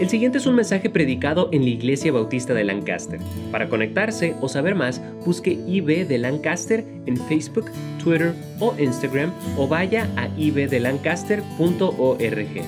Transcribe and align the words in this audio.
El 0.00 0.08
siguiente 0.08 0.38
es 0.38 0.46
un 0.46 0.56
mensaje 0.56 0.90
predicado 0.90 1.48
en 1.52 1.62
la 1.62 1.68
Iglesia 1.68 2.10
Bautista 2.10 2.52
de 2.52 2.64
Lancaster. 2.64 3.20
Para 3.52 3.68
conectarse 3.68 4.34
o 4.40 4.48
saber 4.48 4.74
más, 4.74 5.00
busque 5.24 5.52
IB 5.52 6.08
de 6.08 6.18
Lancaster 6.18 6.84
en 7.06 7.16
Facebook, 7.16 7.70
Twitter 8.02 8.34
o 8.58 8.74
Instagram 8.76 9.32
o 9.56 9.68
vaya 9.68 10.08
a 10.16 10.26
ibdelancaster.org. 10.36 12.62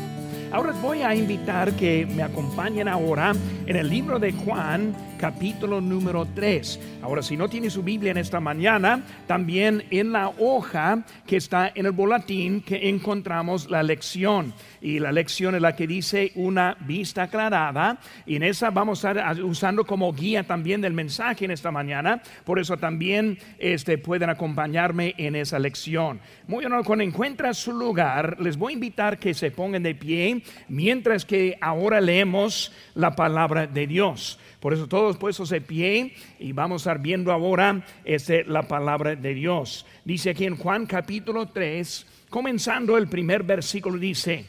Ahora 0.52 0.70
les 0.70 0.80
voy 0.80 1.02
a 1.02 1.16
invitar 1.16 1.72
que 1.72 2.06
me 2.06 2.22
acompañen 2.22 2.86
ahora 2.86 3.32
en 3.66 3.74
el 3.74 3.90
libro 3.90 4.20
de 4.20 4.30
Juan, 4.30 4.94
capítulo 5.16 5.80
número 5.80 6.26
3. 6.34 6.98
Ahora, 7.02 7.22
si 7.22 7.36
no 7.36 7.48
tiene 7.48 7.70
su 7.70 7.82
Biblia 7.82 8.10
en 8.10 8.18
esta 8.18 8.40
mañana, 8.40 9.02
también 9.26 9.84
en 9.90 10.12
la 10.12 10.28
hoja 10.28 11.04
que 11.26 11.36
está 11.36 11.72
en 11.74 11.86
el 11.86 11.92
boletín 11.92 12.60
que 12.60 12.88
encontramos 12.88 13.70
la 13.70 13.82
lección. 13.82 14.52
Y 14.80 14.98
la 14.98 15.12
lección 15.12 15.54
es 15.54 15.62
la 15.62 15.74
que 15.74 15.86
dice 15.86 16.32
una 16.34 16.76
vista 16.80 17.24
aclarada. 17.24 17.98
Y 18.26 18.36
en 18.36 18.42
esa 18.42 18.70
vamos 18.70 19.04
a 19.04 19.10
estar 19.10 19.42
usando 19.42 19.84
como 19.84 20.12
guía 20.12 20.44
también 20.44 20.80
del 20.80 20.92
mensaje 20.92 21.44
en 21.44 21.50
esta 21.50 21.70
mañana. 21.70 22.22
Por 22.44 22.58
eso 22.58 22.76
también 22.76 23.38
este, 23.58 23.98
pueden 23.98 24.30
acompañarme 24.30 25.14
en 25.18 25.36
esa 25.36 25.58
lección. 25.58 26.20
Muy 26.46 26.64
bien, 26.64 26.82
cuando 26.84 27.04
encuentran 27.04 27.54
su 27.54 27.72
lugar, 27.72 28.36
les 28.40 28.56
voy 28.56 28.72
a 28.72 28.74
invitar 28.74 29.18
que 29.18 29.34
se 29.34 29.50
pongan 29.50 29.82
de 29.82 29.94
pie 29.94 30.42
mientras 30.68 31.24
que 31.24 31.56
ahora 31.60 32.00
leemos 32.00 32.72
la 32.94 33.16
palabra 33.16 33.66
de 33.66 33.86
Dios. 33.86 34.38
Por 34.66 34.74
eso 34.74 34.88
todos 34.88 35.16
puestos 35.16 35.50
de 35.50 35.60
pie 35.60 36.12
y 36.40 36.50
vamos 36.50 36.84
a 36.84 36.90
estar 36.90 37.00
viendo 37.00 37.30
ahora 37.30 37.86
este, 38.04 38.42
la 38.42 38.66
palabra 38.66 39.14
de 39.14 39.32
Dios. 39.32 39.86
Dice 40.04 40.30
aquí 40.30 40.44
en 40.44 40.56
Juan 40.56 40.86
capítulo 40.86 41.46
3, 41.46 42.04
comenzando 42.28 42.98
el 42.98 43.06
primer 43.06 43.44
versículo, 43.44 43.96
dice, 43.96 44.44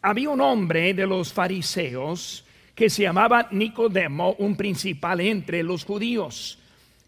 había 0.00 0.30
un 0.30 0.40
hombre 0.40 0.94
de 0.94 1.06
los 1.06 1.32
fariseos 1.32 2.44
que 2.74 2.90
se 2.90 3.02
llamaba 3.02 3.46
Nicodemo, 3.52 4.32
un 4.40 4.56
principal 4.56 5.20
entre 5.20 5.62
los 5.62 5.84
judíos. 5.84 6.58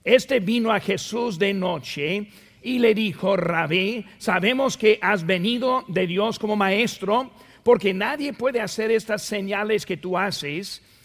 Este 0.05 0.39
vino 0.39 0.71
a 0.71 0.79
Jesús 0.79 1.41
de 1.41 1.55
noche 1.55 2.29
y 2.63 2.79
le 2.79 2.95
dijo, 2.95 3.37
Rabí, 3.37 4.07
sabemos 4.19 4.77
que 4.77 5.01
has 5.03 5.27
venido 5.27 5.85
de 5.89 6.07
Dios 6.07 6.39
como 6.39 6.55
maestro, 6.55 7.33
porque 7.65 7.93
nadie 7.93 8.33
puede 8.33 8.61
hacer 8.61 8.93
estas 8.93 9.23
señales 9.23 9.85
que 9.85 9.97
tú 9.97 10.17
haces 10.17 10.81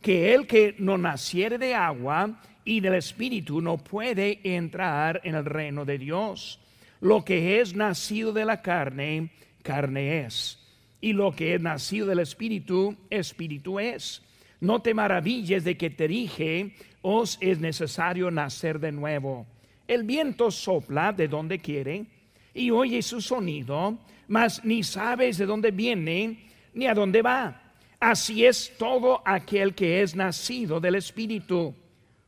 que 0.00 0.34
el 0.34 0.46
que 0.46 0.74
no 0.78 0.98
naciere 0.98 1.58
de 1.58 1.74
agua 1.74 2.40
y 2.64 2.80
del 2.80 2.94
Espíritu 2.94 3.60
no 3.60 3.78
puede 3.78 4.40
entrar 4.42 5.20
en 5.24 5.34
el 5.34 5.44
reino 5.44 5.84
de 5.84 5.98
Dios. 5.98 6.60
Lo 7.00 7.24
que 7.24 7.60
es 7.60 7.74
nacido 7.74 8.32
de 8.32 8.44
la 8.44 8.62
carne, 8.62 9.30
carne 9.62 10.24
es. 10.24 10.58
Y 11.00 11.12
lo 11.12 11.32
que 11.32 11.54
es 11.54 11.60
nacido 11.60 12.06
del 12.06 12.20
Espíritu, 12.20 12.96
Espíritu 13.08 13.80
es. 13.80 14.22
No 14.60 14.80
te 14.82 14.92
maravilles 14.92 15.64
de 15.64 15.76
que 15.76 15.90
te 15.90 16.06
dije, 16.06 16.74
os 17.02 17.38
es 17.40 17.58
necesario 17.58 18.30
nacer 18.30 18.78
de 18.78 18.92
nuevo 18.92 19.46
el 19.90 20.04
viento 20.04 20.52
sopla 20.52 21.12
de 21.12 21.26
donde 21.26 21.58
quiere 21.58 22.06
y 22.54 22.70
oye 22.70 23.02
su 23.02 23.20
sonido, 23.20 23.98
mas 24.28 24.64
ni 24.64 24.84
sabes 24.84 25.36
de 25.36 25.46
dónde 25.46 25.72
viene 25.72 26.46
ni 26.74 26.86
a 26.86 26.94
dónde 26.94 27.22
va. 27.22 27.59
Así 28.00 28.46
es 28.46 28.72
todo 28.78 29.20
aquel 29.26 29.74
que 29.74 30.00
es 30.00 30.16
nacido 30.16 30.80
del 30.80 30.94
Espíritu. 30.94 31.74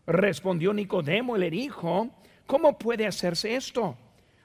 Respondió 0.06 0.75
Nicodemo 0.75 1.34
y 1.34 1.41
le 1.41 1.50
dijo, 1.50 2.10
¿cómo 2.47 2.78
puede 2.78 3.06
hacerse 3.06 3.56
esto? 3.56 3.97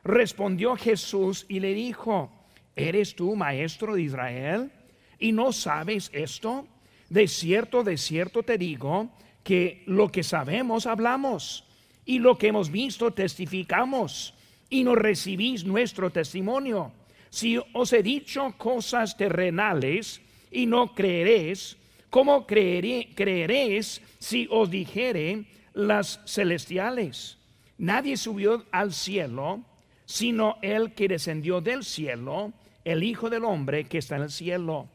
Respondió 0.05 0.77
Jesús 0.77 1.45
y 1.49 1.59
le 1.59 1.73
dijo, 1.73 2.31
¿eres 2.77 3.13
tú 3.13 3.35
maestro 3.35 3.95
de 3.95 4.03
Israel 4.03 4.71
y 5.19 5.33
no 5.33 5.51
sabes 5.51 6.09
esto? 6.13 6.65
De 7.09 7.27
cierto, 7.27 7.83
de 7.83 7.97
cierto 7.97 8.41
te 8.41 8.57
digo 8.57 9.09
que 9.43 9.83
lo 9.85 10.09
que 10.09 10.23
sabemos 10.23 10.85
hablamos 10.85 11.65
y 12.05 12.19
lo 12.19 12.37
que 12.37 12.47
hemos 12.47 12.71
visto 12.71 13.11
testificamos 13.11 14.33
y 14.69 14.85
no 14.85 14.95
recibís 14.95 15.65
nuestro 15.65 16.09
testimonio. 16.09 16.93
Si 17.29 17.59
os 17.73 17.91
he 17.91 18.01
dicho 18.01 18.55
cosas 18.57 19.17
terrenales 19.17 20.21
y 20.57 20.65
no 20.65 20.95
creeréis, 20.95 21.77
¿cómo 22.09 22.47
creeréis 22.47 24.01
si 24.17 24.47
os 24.49 24.71
dijere 24.71 25.45
las 25.75 26.19
celestiales? 26.25 27.37
Nadie 27.77 28.17
subió 28.17 28.65
al 28.71 28.91
cielo, 28.91 29.63
sino 30.05 30.57
el 30.63 30.95
que 30.95 31.09
descendió 31.09 31.61
del 31.61 31.83
cielo, 31.83 32.53
el 32.83 33.03
Hijo 33.03 33.29
del 33.29 33.43
Hombre 33.43 33.83
que 33.83 33.99
está 33.99 34.15
en 34.15 34.23
el 34.23 34.31
cielo. 34.31 34.89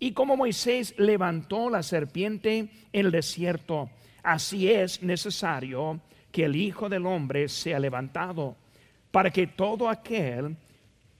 Y 0.00 0.10
como 0.14 0.36
Moisés 0.36 0.96
levantó 0.98 1.70
la 1.70 1.84
serpiente 1.84 2.58
en 2.58 2.68
el 2.92 3.12
desierto, 3.12 3.90
así 4.24 4.68
es 4.68 5.00
necesario 5.00 6.00
que 6.32 6.46
el 6.46 6.56
Hijo 6.56 6.88
del 6.88 7.06
Hombre 7.06 7.48
sea 7.48 7.78
levantado, 7.78 8.56
para 9.12 9.30
que 9.30 9.46
todo 9.46 9.88
aquel 9.88 10.56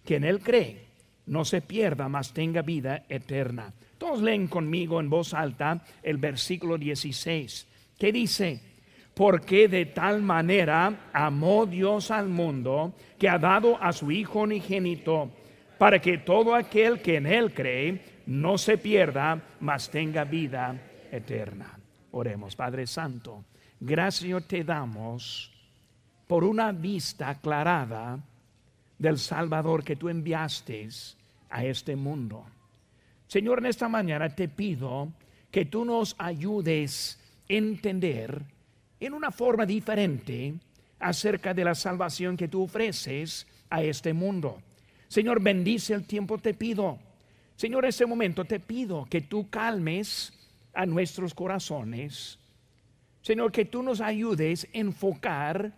que 0.05 0.17
en 0.17 0.25
él 0.25 0.41
cree 0.41 0.94
no 1.27 1.45
se 1.45 1.61
pierda, 1.63 2.09
mas 2.09 2.33
tenga 2.33 2.63
vida 2.63 3.05
eterna. 3.09 3.73
Todos 3.99 4.21
leen 4.23 4.49
conmigo 4.49 5.01
en 5.01 5.09
voz 5.09 5.33
alta 5.33 5.83
el 6.03 6.19
versículo 6.19 6.77
16, 6.77 7.67
que 7.99 8.13
dice, 8.13 8.61
porque 9.15 9.69
de 9.69 9.87
tal 9.87 10.23
manera 10.23 11.11
amó 11.13 11.67
Dios 11.67 12.11
al 12.11 12.29
mundo 12.29 12.95
que 13.19 13.29
ha 13.29 13.39
dado 13.39 13.81
a 13.83 13.93
su 13.93 14.11
Hijo 14.11 14.41
unigénito, 14.41 15.31
para 15.79 16.01
que 16.01 16.19
todo 16.19 16.55
aquel 16.55 17.01
que 17.01 17.17
en 17.17 17.27
él 17.27 17.53
cree 17.53 18.23
no 18.27 18.59
se 18.59 18.79
pierda, 18.79 19.41
mas 19.61 19.91
tenga 19.91 20.25
vida 20.25 20.77
eterna. 21.11 21.79
Oremos, 22.13 22.55
Padre 22.57 22.87
Santo. 22.87 23.45
Gracias 23.81 24.47
te 24.47 24.65
damos 24.65 25.53
por 26.27 26.45
una 26.45 26.73
vista 26.73 27.29
aclarada 27.29 28.19
del 29.05 29.19
Salvador 29.19 29.85
que 29.85 29.97
tú 29.97 30.09
enviaste 30.09 30.89
a 31.51 31.65
este 31.65 31.95
mundo. 31.95 32.45
Señor, 33.29 33.59
en 33.59 33.67
esta 33.67 33.89
mañana 33.89 34.35
te 34.35 34.49
pido 34.49 35.13
que 35.51 35.67
tú 35.67 35.85
nos 35.85 36.17
ayudes 36.19 37.19
a 37.49 37.53
entender 37.53 38.43
en 38.99 39.13
una 39.13 39.31
forma 39.31 39.67
diferente 39.67 40.55
acerca 40.99 41.55
de 41.55 41.65
la 41.65 41.75
salvación 41.75 42.37
que 42.37 42.49
tú 42.49 42.65
ofreces 42.65 43.47
a 43.71 43.83
este 43.83 44.13
mundo. 44.13 44.61
Señor, 45.09 45.41
bendice 45.41 45.95
el 45.95 46.07
tiempo, 46.07 46.39
te 46.39 46.55
pido. 46.55 46.99
Señor, 47.57 47.85
en 47.85 47.91
este 47.91 48.07
momento 48.07 48.45
te 48.45 48.59
pido 48.59 49.05
que 49.05 49.21
tú 49.21 49.49
calmes 49.51 50.33
a 50.73 50.87
nuestros 50.87 51.35
corazones 51.35 52.39
Señor, 53.25 53.53
que 53.53 53.65
tú 53.65 53.83
nos 53.83 54.03
ayudes 54.03 54.65
a 54.65 54.79
enfocar 54.79 55.73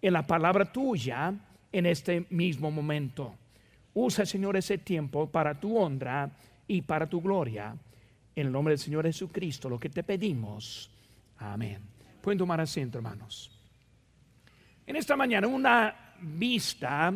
en 0.00 0.12
la 0.14 0.26
palabra 0.26 0.72
tuya 0.72 1.34
en 1.72 1.86
este 1.86 2.26
mismo 2.30 2.70
momento. 2.70 3.34
Usa, 3.94 4.24
Señor, 4.24 4.56
ese 4.56 4.78
tiempo 4.78 5.28
para 5.30 5.58
tu 5.58 5.76
honra 5.76 6.30
y 6.66 6.82
para 6.82 7.06
tu 7.06 7.20
gloria. 7.20 7.76
En 8.34 8.46
el 8.46 8.52
nombre 8.52 8.72
del 8.72 8.78
Señor 8.78 9.04
Jesucristo, 9.04 9.68
lo 9.68 9.78
que 9.78 9.88
te 9.88 10.02
pedimos. 10.02 10.90
Amén. 11.38 11.80
Pueden 12.20 12.38
tomar 12.38 12.60
asiento, 12.60 12.98
hermanos. 12.98 13.50
En 14.86 14.96
esta 14.96 15.16
mañana, 15.16 15.46
una 15.46 16.14
vista 16.20 17.12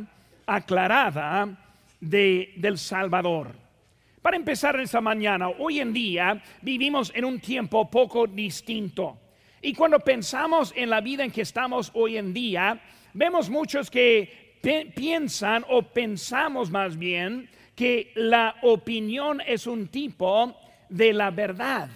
aclarada 0.46 1.76
de, 2.00 2.55
del 2.56 2.78
Salvador. 2.78 3.55
Para 4.20 4.37
empezar 4.37 4.78
esta 4.81 5.00
mañana, 5.00 5.48
hoy 5.48 5.81
en 5.81 5.93
día 5.93 6.40
vivimos 6.60 7.12
en 7.14 7.25
un 7.25 7.40
tiempo 7.40 7.90
poco 7.90 8.26
distinto. 8.26 9.19
Y 9.60 9.75
cuando 9.75 10.00
pensamos 10.00 10.72
en 10.76 10.90
la 10.90 11.00
vida 11.00 11.25
en 11.25 11.31
que 11.31 11.43
estamos 11.43 11.90
hoy 11.94 12.16
en 12.16 12.32
día, 12.32 12.81
vemos 13.14 13.48
muchos 13.50 13.90
que 13.90 14.42
piensan 14.62 15.64
o 15.69 15.82
pensamos 15.82 16.70
más 16.70 16.97
bien 16.97 17.49
que 17.75 18.12
la 18.14 18.56
opinión 18.62 19.41
es 19.44 19.67
un 19.67 19.88
tipo 19.88 20.56
de 20.88 21.12
la 21.12 21.31
verdad. 21.31 21.88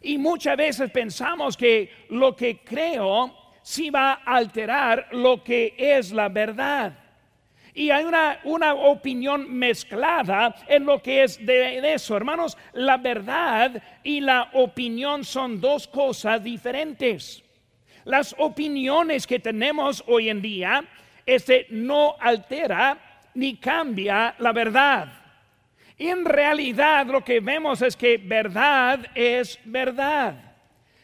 Y 0.00 0.16
muchas 0.16 0.56
veces 0.56 0.90
pensamos 0.90 1.56
que 1.56 1.90
lo 2.08 2.34
que 2.34 2.60
creo 2.60 3.34
sí 3.62 3.90
va 3.90 4.12
a 4.24 4.36
alterar 4.36 5.08
lo 5.12 5.44
que 5.44 5.74
es 5.76 6.12
la 6.12 6.28
verdad. 6.28 6.96
Y 7.74 7.90
hay 7.90 8.04
una, 8.04 8.40
una 8.44 8.74
opinión 8.74 9.52
mezclada 9.52 10.54
en 10.66 10.86
lo 10.86 11.00
que 11.00 11.22
es 11.22 11.44
de, 11.44 11.92
eso. 11.94 12.16
Hermanos, 12.16 12.56
la 12.72 12.96
verdad 12.96 13.82
y 14.02 14.20
la 14.20 14.50
opinión 14.54 15.24
son 15.24 15.60
dos 15.60 15.86
cosas 15.86 16.42
diferentes. 16.42 17.44
Las 18.04 18.34
opiniones 18.38 19.26
que 19.26 19.38
tenemos 19.38 20.02
hoy 20.06 20.30
en 20.30 20.42
día 20.42 20.84
este, 21.26 21.66
no 21.70 22.16
altera 22.18 22.98
ni 23.34 23.56
cambia 23.56 24.34
la 24.38 24.52
verdad. 24.52 25.12
En 25.98 26.24
realidad 26.24 27.06
lo 27.06 27.22
que 27.22 27.40
vemos 27.40 27.82
es 27.82 27.96
que 27.96 28.16
verdad 28.16 29.06
es 29.14 29.58
verdad 29.64 30.34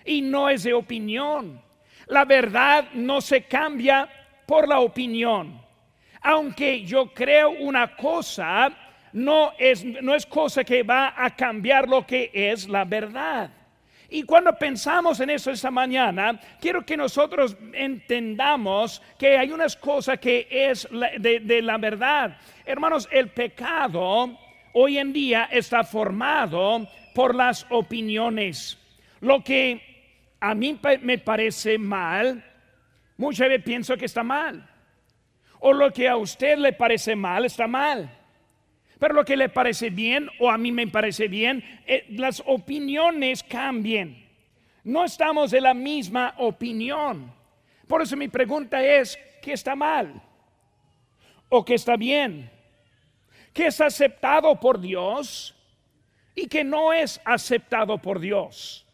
y 0.05 0.23
no 0.23 0.49
es 0.49 0.63
de 0.63 0.73
opinión. 0.73 1.61
La 2.07 2.25
verdad 2.25 2.89
no 2.95 3.21
se 3.21 3.43
cambia 3.43 4.09
por 4.47 4.69
la 4.69 4.81
opinión. 4.81 5.61
Aunque 6.23 6.83
yo 6.83 7.13
creo 7.13 7.51
una 7.51 7.95
cosa, 7.95 8.71
no 9.13 9.53
es, 9.59 9.85
no 9.85 10.15
es 10.15 10.25
cosa 10.25 10.65
que 10.65 10.83
va 10.83 11.15
a 11.17 11.35
cambiar 11.35 11.89
lo 11.89 12.07
que 12.07 12.31
es 12.33 12.69
la 12.69 12.85
verdad. 12.85 13.51
Y 14.09 14.23
cuando 14.23 14.57
pensamos 14.57 15.19
en 15.21 15.31
eso 15.31 15.51
esta 15.51 15.71
mañana, 15.71 16.39
quiero 16.61 16.85
que 16.85 16.97
nosotros 16.97 17.57
entendamos 17.73 19.03
que 19.19 19.37
hay 19.37 19.51
unas 19.51 19.77
cosas 19.77 20.19
que 20.19 20.47
es 20.51 20.89
de, 20.91 21.41
de, 21.41 21.63
la 21.63 21.77
verdad. 21.77 22.39
Hermanos, 22.65 23.09
el 23.11 23.29
pecado 23.31 24.39
hoy 24.75 24.99
en 24.99 25.13
día 25.13 25.49
está 25.51 25.83
formado 25.83 26.87
por 27.15 27.35
las 27.35 27.67
opiniones. 27.71 28.79
Lo 29.21 29.43
que 29.43 30.35
a 30.39 30.55
mí 30.55 30.79
me 31.03 31.19
parece 31.19 31.79
mal, 31.79 32.45
muchas 33.17 33.49
veces 33.49 33.65
pienso 33.65 33.97
que 33.97 34.05
está 34.05 34.23
mal. 34.23 34.69
O 35.61 35.73
lo 35.73 35.93
que 35.93 36.09
a 36.09 36.17
usted 36.17 36.59
le 36.59 36.75
parece 36.75 37.17
mal, 37.17 37.45
está 37.45 37.67
mal. 37.67 38.09
Pero 38.99 39.15
lo 39.15 39.25
que 39.25 39.37
le 39.37 39.49
parece 39.49 39.91
bien 39.91 40.29
o 40.39 40.51
a 40.51 40.57
mí 40.57 40.73
me 40.73 40.87
parece 40.87 41.29
bien, 41.29 41.63
eh, 41.87 42.07
las 42.11 42.43
opiniones 42.47 43.43
cambian. 43.43 44.17
No 44.85 45.05
estamos 45.05 45.51
de 45.51 45.61
la 45.61 45.75
misma 45.75 46.35
opinión. 46.39 47.33
Por 47.87 48.03
eso 48.03 48.17
mi 48.17 48.29
pregunta 48.29 48.83
es, 48.83 49.19
¿qué 49.43 49.53
está 49.53 49.75
mal? 49.77 50.23
¿O 51.49 51.65
qué 51.65 51.75
está 51.75 51.97
bien? 51.97 52.51
¿Qué 53.53 53.67
es 53.67 53.81
aceptado 53.81 54.59
por 54.59 54.81
Dios 54.81 55.55
y 56.35 56.47
qué 56.47 56.65
no 56.65 56.93
es 56.93 57.21
aceptado 57.25 57.99
por 57.99 58.19
Dios? 58.21 58.86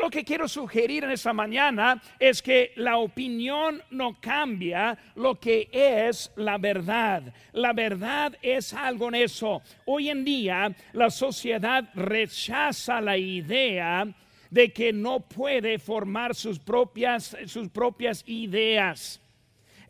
Lo 0.00 0.08
que 0.08 0.24
quiero 0.24 0.48
sugerir 0.48 1.04
en 1.04 1.10
esta 1.10 1.34
mañana 1.34 2.00
es 2.18 2.40
que 2.40 2.72
la 2.76 2.96
opinión 2.96 3.82
no 3.90 4.18
cambia 4.18 4.96
lo 5.14 5.38
que 5.38 5.68
es 5.70 6.32
la 6.36 6.56
verdad. 6.56 7.34
La 7.52 7.74
verdad 7.74 8.34
es 8.40 8.72
algo 8.72 9.08
en 9.08 9.16
eso. 9.16 9.60
Hoy 9.84 10.08
en 10.08 10.24
día 10.24 10.74
la 10.94 11.10
sociedad 11.10 11.90
rechaza 11.94 13.02
la 13.02 13.18
idea 13.18 14.08
de 14.48 14.72
que 14.72 14.90
no 14.90 15.20
puede 15.20 15.78
formar 15.78 16.34
sus 16.34 16.58
propias, 16.58 17.36
sus 17.44 17.68
propias 17.68 18.24
ideas. 18.26 19.20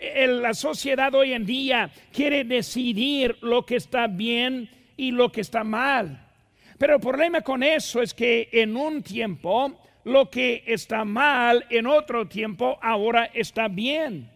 La 0.01 0.55
sociedad 0.55 1.15
hoy 1.15 1.35
en 1.35 1.47
día 1.47 1.89
quiere 2.13 2.43
decidir 2.43 3.37
lo 3.43 3.65
que 3.65 3.77
está 3.77 4.09
bien 4.09 4.69
y 4.97 5.13
lo 5.13 5.31
que 5.31 5.43
está 5.43 5.63
mal. 5.63 6.27
Pero 6.79 6.95
el 6.95 7.01
problema 7.01 7.43
con 7.43 7.63
eso 7.63 8.03
es 8.03 8.13
que 8.13 8.49
en 8.51 8.75
un 8.75 9.03
tiempo 9.03 9.80
lo 10.05 10.31
que 10.31 10.63
está 10.67 11.05
mal 11.05 11.67
en 11.71 11.87
otro 11.87 12.27
tiempo 12.27 12.79
ahora 12.83 13.31
está 13.35 13.69
bien. 13.69 14.31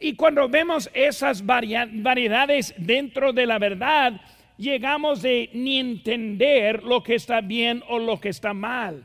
Y 0.00 0.14
cuando 0.14 0.48
vemos 0.48 0.90
esas 0.94 1.44
variedades 1.44 2.74
dentro 2.76 3.32
de 3.32 3.46
la 3.46 3.58
verdad, 3.58 4.20
llegamos 4.56 5.22
de 5.22 5.50
ni 5.54 5.78
entender 5.78 6.82
lo 6.82 7.02
que 7.02 7.16
está 7.16 7.40
bien 7.40 7.82
o 7.88 7.98
lo 7.98 8.20
que 8.20 8.28
está 8.28 8.52
mal. 8.52 9.04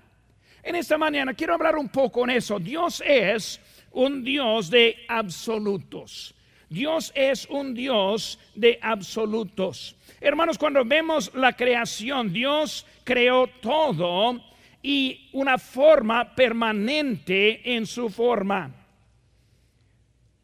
En 0.61 0.75
esta 0.75 0.97
mañana 0.97 1.33
quiero 1.33 1.55
hablar 1.55 1.75
un 1.77 1.89
poco 1.89 2.23
en 2.23 2.31
eso. 2.31 2.59
Dios 2.59 3.03
es 3.05 3.59
un 3.91 4.23
Dios 4.23 4.69
de 4.69 4.97
absolutos. 5.07 6.35
Dios 6.69 7.11
es 7.15 7.47
un 7.49 7.73
Dios 7.73 8.39
de 8.55 8.79
absolutos. 8.81 9.95
Hermanos, 10.19 10.57
cuando 10.57 10.83
vemos 10.85 11.31
la 11.35 11.53
creación, 11.53 12.31
Dios 12.33 12.85
creó 13.03 13.47
todo 13.61 14.41
y 14.83 15.29
una 15.31 15.57
forma 15.57 16.35
permanente 16.35 17.73
en 17.73 17.87
su 17.87 18.09
forma. 18.09 18.69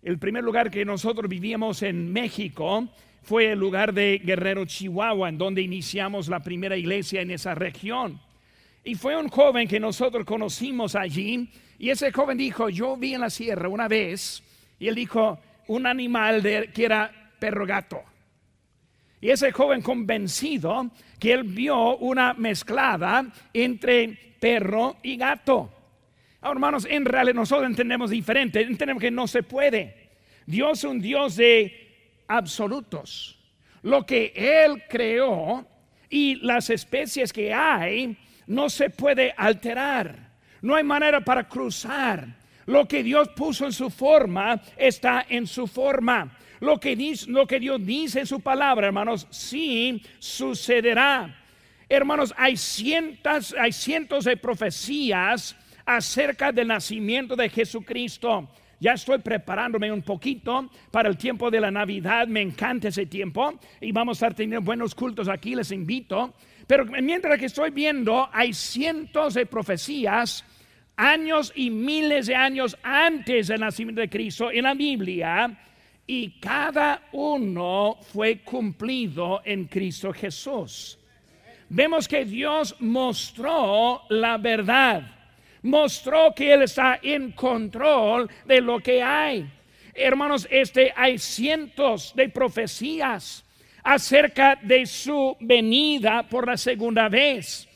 El 0.01 0.17
primer 0.17 0.45
lugar 0.45 0.71
que 0.71 0.85
nosotros 0.85 1.29
vivíamos 1.29 1.83
en 1.83 2.11
México 2.11 2.87
fue 3.21 3.51
el 3.51 3.59
lugar 3.59 3.93
de 3.93 4.21
Guerrero, 4.23 4.65
Chihuahua, 4.65 5.27
en 5.27 5.37
donde 5.37 5.61
iniciamos 5.61 6.29
la 6.29 6.39
primera 6.39 6.77
iglesia 6.77 7.21
en 7.21 7.31
esa 7.31 7.53
región. 7.53 8.19
Y 8.85 8.95
fue 8.95 9.17
un 9.17 9.27
joven 9.27 9.67
que 9.67 9.79
nosotros 9.79 10.25
conocimos 10.25 10.95
allí, 10.95 11.49
y 11.77 11.89
ese 11.89 12.13
joven 12.13 12.37
dijo, 12.37 12.69
yo 12.69 12.95
vi 12.95 13.13
en 13.13 13.21
la 13.21 13.29
sierra 13.29 13.67
una 13.67 13.89
vez, 13.89 14.41
y 14.79 14.87
él 14.87 14.95
dijo, 14.95 15.37
un 15.67 15.85
animal 15.85 16.41
que 16.41 16.85
era 16.85 17.33
perro 17.37 17.65
gato. 17.65 18.01
Y 19.19 19.29
ese 19.29 19.51
joven 19.51 19.81
convencido 19.81 20.89
que 21.19 21.33
él 21.33 21.43
vio 21.43 21.97
una 21.97 22.33
mezclada 22.33 23.27
entre 23.53 24.28
perro 24.39 24.97
y 25.03 25.17
gato. 25.17 25.71
Hermanos, 26.41 26.87
en 26.89 27.05
realidad 27.05 27.35
nosotros 27.35 27.67
entendemos 27.67 28.09
diferente, 28.09 28.61
entendemos 28.61 29.01
que 29.01 29.11
no 29.11 29.27
se 29.27 29.43
puede. 29.43 30.09
Dios 30.45 30.79
es 30.79 30.83
un 30.85 31.01
Dios 31.01 31.35
de 31.35 32.23
absolutos. 32.27 33.37
Lo 33.81 34.05
que 34.05 34.33
Él 34.35 34.83
creó 34.89 35.65
y 36.09 36.35
las 36.35 36.69
especies 36.69 37.31
que 37.31 37.53
hay 37.53 38.17
no 38.47 38.69
se 38.69 38.89
puede 38.89 39.33
alterar. 39.35 40.29
No 40.61 40.75
hay 40.75 40.83
manera 40.83 41.21
para 41.21 41.47
cruzar. 41.47 42.27
Lo 42.65 42.87
que 42.87 43.03
Dios 43.03 43.29
puso 43.29 43.65
en 43.65 43.73
su 43.73 43.89
forma 43.89 44.61
está 44.77 45.25
en 45.27 45.47
su 45.47 45.67
forma. 45.67 46.37
Lo 46.59 46.79
que, 46.79 47.15
lo 47.27 47.47
que 47.47 47.59
Dios 47.59 47.85
dice 47.85 48.21
en 48.21 48.27
su 48.27 48.41
palabra, 48.41 48.87
hermanos, 48.87 49.27
sí 49.29 50.01
sucederá. 50.19 51.35
Hermanos, 51.91 52.35
hay 52.37 52.55
cientos, 52.55 53.55
hay 53.59 53.71
cientos 53.71 54.25
de 54.25 54.37
profecías 54.37 55.55
acerca 55.83 56.51
del 56.51 56.67
nacimiento 56.67 57.35
de 57.35 57.49
Jesucristo. 57.49 58.47
Ya 58.79 58.93
estoy 58.93 59.17
preparándome 59.17 59.91
un 59.91 60.03
poquito 60.03 60.69
para 60.91 61.09
el 61.09 61.17
tiempo 61.17 61.49
de 61.49 61.59
la 61.59 61.71
Navidad. 61.71 62.27
Me 62.27 62.41
encanta 62.41 62.89
ese 62.89 63.07
tiempo 63.07 63.59
y 63.81 63.91
vamos 63.91 64.21
a 64.21 64.29
teniendo 64.29 64.63
buenos 64.63 64.93
cultos 64.93 65.27
aquí. 65.27 65.55
Les 65.55 65.71
invito. 65.71 66.35
Pero 66.67 66.85
mientras 66.85 67.39
que 67.39 67.47
estoy 67.47 67.71
viendo, 67.71 68.29
hay 68.31 68.53
cientos 68.53 69.33
de 69.33 69.47
profecías, 69.47 70.45
años 70.95 71.51
y 71.55 71.71
miles 71.71 72.27
de 72.27 72.35
años 72.35 72.77
antes 72.83 73.47
del 73.47 73.61
nacimiento 73.61 74.01
de 74.01 74.09
Cristo 74.09 74.51
en 74.51 74.63
la 74.63 74.75
Biblia. 74.75 75.59
Y 76.05 76.39
cada 76.39 77.01
uno 77.13 77.97
fue 78.13 78.41
cumplido 78.41 79.41
en 79.43 79.65
Cristo 79.65 80.13
Jesús 80.13 80.99
vemos 81.69 82.07
que 82.07 82.25
Dios 82.25 82.75
mostró 82.79 84.01
la 84.09 84.37
verdad, 84.37 85.03
mostró 85.61 86.33
que 86.35 86.53
Él 86.53 86.63
está 86.63 86.99
en 87.01 87.31
control 87.31 88.29
de 88.45 88.61
lo 88.61 88.79
que 88.79 89.01
hay. 89.01 89.49
Hermanos, 89.93 90.47
este 90.49 90.91
hay 90.95 91.17
cientos 91.17 92.13
de 92.15 92.29
profecías 92.29 93.45
acerca 93.83 94.57
de 94.61 94.85
su 94.85 95.35
venida 95.39 96.23
por 96.23 96.47
la 96.47 96.57
segunda 96.57 97.07
vez. 97.07 97.67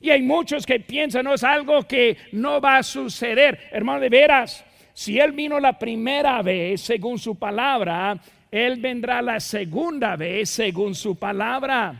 Y 0.00 0.10
hay 0.10 0.22
muchos 0.22 0.66
que 0.66 0.80
piensan, 0.80 1.24
no 1.24 1.34
es 1.34 1.44
algo 1.44 1.86
que 1.86 2.16
no 2.32 2.60
va 2.60 2.78
a 2.78 2.82
suceder. 2.82 3.68
Hermano, 3.70 4.00
de 4.00 4.08
veras, 4.08 4.64
si 4.92 5.18
Él 5.18 5.32
vino 5.32 5.60
la 5.60 5.78
primera 5.78 6.42
vez 6.42 6.80
según 6.80 7.18
su 7.18 7.36
palabra, 7.36 8.18
Él 8.50 8.80
vendrá 8.80 9.22
la 9.22 9.38
segunda 9.38 10.16
vez 10.16 10.50
según 10.50 10.94
su 10.94 11.16
palabra 11.16 11.94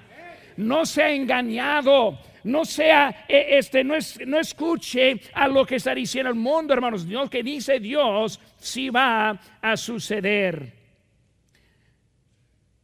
no 0.62 0.86
sea 0.86 1.10
engañado, 1.10 2.18
no 2.44 2.64
sea, 2.64 3.24
e, 3.28 3.58
este, 3.58 3.84
no, 3.84 3.94
no 4.26 4.38
escuche 4.38 5.20
a 5.34 5.48
lo 5.48 5.64
que 5.64 5.76
está 5.76 5.94
diciendo 5.94 6.30
el 6.30 6.36
mundo, 6.36 6.72
hermanos. 6.74 7.06
Dios 7.06 7.30
que 7.30 7.42
dice 7.42 7.80
Dios, 7.80 8.40
si 8.58 8.90
va 8.90 9.40
a 9.60 9.76
suceder. 9.76 10.72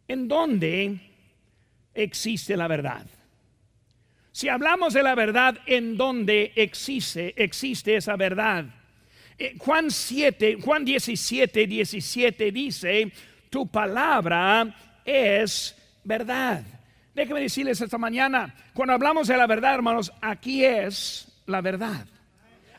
¿En 0.06 0.26
dónde 0.26 0.98
existe 1.94 2.56
la 2.56 2.68
verdad? 2.68 3.06
Si 4.32 4.48
hablamos 4.48 4.94
de 4.94 5.02
la 5.02 5.14
verdad, 5.14 5.58
¿en 5.66 5.96
dónde 5.96 6.52
existe, 6.54 7.34
existe 7.36 7.96
esa 7.96 8.16
verdad? 8.16 8.66
Eh, 9.36 9.54
Juan 9.58 9.90
7, 9.90 10.58
Juan 10.62 10.84
17, 10.84 11.66
17 11.66 12.52
dice, 12.52 13.12
tu 13.50 13.66
palabra 13.68 14.74
es 15.04 15.76
verdad. 16.04 16.77
Déjeme 17.18 17.40
decirles 17.40 17.80
esta 17.80 17.98
mañana, 17.98 18.54
cuando 18.72 18.94
hablamos 18.94 19.26
de 19.26 19.36
la 19.36 19.48
verdad, 19.48 19.74
hermanos, 19.74 20.12
aquí 20.20 20.64
es 20.64 21.26
la 21.46 21.60
verdad. 21.60 22.06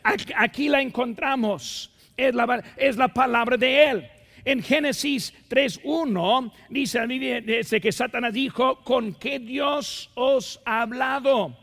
Aquí, 0.01 0.69
la 0.69 0.81
encontramos. 0.81 1.91
Es 2.15 2.33
la, 2.33 2.63
es 2.77 2.95
la 2.95 3.09
palabra 3.09 3.57
de 3.57 3.83
Él. 3.89 4.09
En 4.45 4.63
Génesis 4.63 5.33
3.1 5.49 6.53
dice, 6.69 7.05
dice 7.41 7.81
que 7.81 7.91
Satanás 7.91 8.31
dijo, 8.31 8.81
¿con 8.85 9.13
qué 9.15 9.39
Dios 9.39 10.09
os 10.15 10.61
ha 10.63 10.83
hablado? 10.83 11.57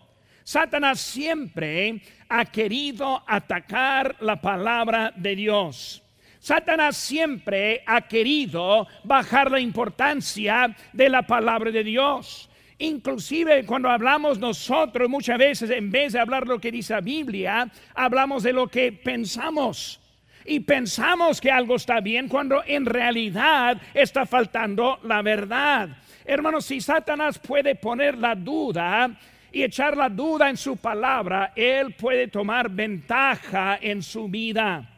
Satanás 0.45 1.00
siempre 1.00 2.02
ha 2.28 2.45
querido 2.45 3.25
atacar 3.26 4.16
la 4.21 4.38
palabra 4.38 5.14
de 5.16 5.35
Dios. 5.35 6.02
Satanás 6.40 6.99
siempre 6.99 7.83
ha 7.87 8.02
querido 8.02 8.87
bajar 9.02 9.50
la 9.50 9.61
importancia 9.61 10.76
de 10.92 11.09
la 11.09 11.23
palabra 11.23 11.71
de 11.71 11.83
Dios. 11.83 12.50
Inclusive 12.78 13.64
cuando 13.64 13.88
hablamos 13.88 14.38
nosotros 14.38 15.09
muchas 15.09 15.38
veces, 15.38 15.71
en 15.71 15.90
vez 15.90 16.12
de 16.12 16.21
hablar 16.21 16.47
lo 16.47 16.61
que 16.61 16.71
dice 16.71 16.92
la 16.92 17.00
Biblia, 17.00 17.71
hablamos 17.95 18.42
de 18.42 18.52
lo 18.52 18.68
que 18.68 18.92
pensamos. 18.92 20.00
Y 20.45 20.61
pensamos 20.61 21.40
que 21.40 21.50
algo 21.50 21.76
está 21.76 22.00
bien 22.00 22.28
cuando 22.28 22.62
en 22.66 22.85
realidad 22.85 23.80
está 23.95 24.26
faltando 24.26 25.00
la 25.02 25.23
verdad. 25.23 25.88
Hermanos, 26.25 26.66
si 26.66 26.80
Satanás 26.80 27.38
puede 27.38 27.75
poner 27.75 28.18
la 28.18 28.35
duda 28.35 29.11
y 29.50 29.62
echar 29.62 29.97
la 29.97 30.09
duda 30.09 30.50
en 30.50 30.56
su 30.56 30.76
palabra, 30.76 31.52
él 31.56 31.95
puede 31.95 32.28
tomar 32.28 32.68
ventaja 32.68 33.78
en 33.80 34.02
su 34.02 34.28
vida. 34.28 34.96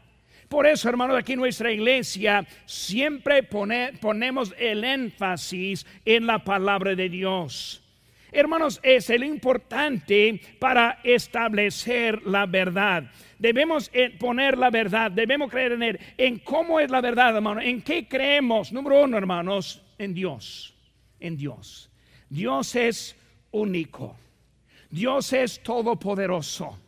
Por 0.49 0.67
eso, 0.67 0.89
hermanos, 0.89 1.17
aquí 1.17 1.35
en 1.35 1.41
nuestra 1.41 1.71
iglesia 1.71 2.47
siempre 2.65 3.43
ponemos 3.43 4.55
el 4.59 4.83
énfasis 4.83 5.87
en 6.07 6.27
la 6.27 6.43
palabra 6.43 6.95
de 6.95 7.09
Dios. 7.09 7.83
Hermanos, 8.33 8.81
es 8.83 9.11
el 9.11 9.25
importante 9.25 10.41
para 10.59 11.01
establecer 11.03 12.23
la 12.27 12.47
verdad. 12.47 13.05
Debemos 13.39 13.91
eh, 13.93 14.11
poner 14.19 14.59
la 14.59 14.71
verdad, 14.71 15.11
debemos 15.11 15.51
creer 15.51 15.73
en 15.73 15.83
él. 15.83 16.01
¿En 16.17 16.39
cómo 16.39 16.81
es 16.81 16.91
la 16.91 17.01
verdad, 17.01 17.37
hermano? 17.37 17.61
¿En 17.61 17.83
qué 17.83 18.09
creemos? 18.09 18.73
Número 18.73 19.05
uno, 19.05 19.17
hermanos, 19.17 19.83
en 19.99 20.13
Dios. 20.13 20.75
En 21.21 21.37
Dios. 21.37 21.91
Dios 22.29 22.75
es 22.75 23.17
único. 23.51 24.17
Dios 24.91 25.33
es 25.33 25.63
todopoderoso. 25.63 26.79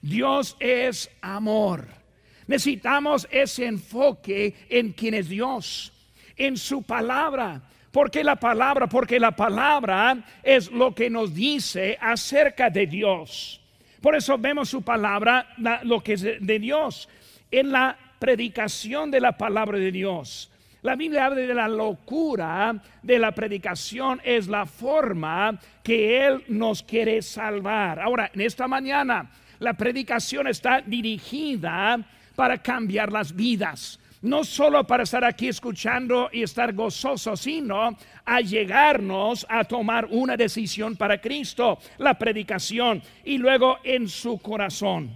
Dios 0.00 0.56
es 0.60 1.10
amor. 1.20 2.03
Necesitamos 2.46 3.26
ese 3.30 3.66
enfoque 3.66 4.54
en 4.68 4.92
quien 4.92 5.14
es 5.14 5.28
Dios, 5.28 5.92
en 6.36 6.56
su 6.56 6.82
palabra. 6.82 7.62
¿Por 7.90 8.10
qué 8.10 8.24
la 8.24 8.36
palabra? 8.36 8.86
Porque 8.86 9.20
la 9.20 9.30
palabra 9.30 10.24
es 10.42 10.70
lo 10.70 10.94
que 10.94 11.08
nos 11.08 11.34
dice 11.34 11.96
acerca 12.00 12.68
de 12.68 12.86
Dios. 12.86 13.60
Por 14.00 14.16
eso 14.16 14.36
vemos 14.36 14.68
su 14.68 14.82
palabra, 14.82 15.48
lo 15.84 16.02
que 16.02 16.14
es 16.14 16.22
de 16.22 16.58
Dios, 16.58 17.08
en 17.50 17.72
la 17.72 17.96
predicación 18.18 19.10
de 19.10 19.20
la 19.20 19.32
palabra 19.32 19.78
de 19.78 19.90
Dios. 19.92 20.50
La 20.82 20.96
Biblia 20.96 21.24
habla 21.24 21.40
de 21.40 21.54
la 21.54 21.68
locura 21.68 22.74
de 23.02 23.18
la 23.18 23.32
predicación, 23.32 24.20
es 24.22 24.48
la 24.48 24.66
forma 24.66 25.58
que 25.82 26.26
Él 26.26 26.44
nos 26.48 26.82
quiere 26.82 27.22
salvar. 27.22 28.00
Ahora, 28.00 28.30
en 28.34 28.42
esta 28.42 28.68
mañana, 28.68 29.30
la 29.60 29.72
predicación 29.72 30.46
está 30.46 30.82
dirigida 30.82 31.98
para 32.34 32.58
cambiar 32.58 33.12
las 33.12 33.34
vidas. 33.34 33.98
No 34.22 34.42
solo 34.42 34.84
para 34.86 35.02
estar 35.02 35.22
aquí 35.24 35.48
escuchando 35.48 36.30
y 36.32 36.42
estar 36.42 36.72
gozoso, 36.72 37.36
sino 37.36 37.96
a 38.24 38.40
llegarnos 38.40 39.46
a 39.50 39.64
tomar 39.64 40.06
una 40.10 40.36
decisión 40.36 40.96
para 40.96 41.20
Cristo, 41.20 41.78
la 41.98 42.18
predicación, 42.18 43.02
y 43.24 43.36
luego 43.36 43.78
en 43.84 44.08
su 44.08 44.38
corazón. 44.38 45.10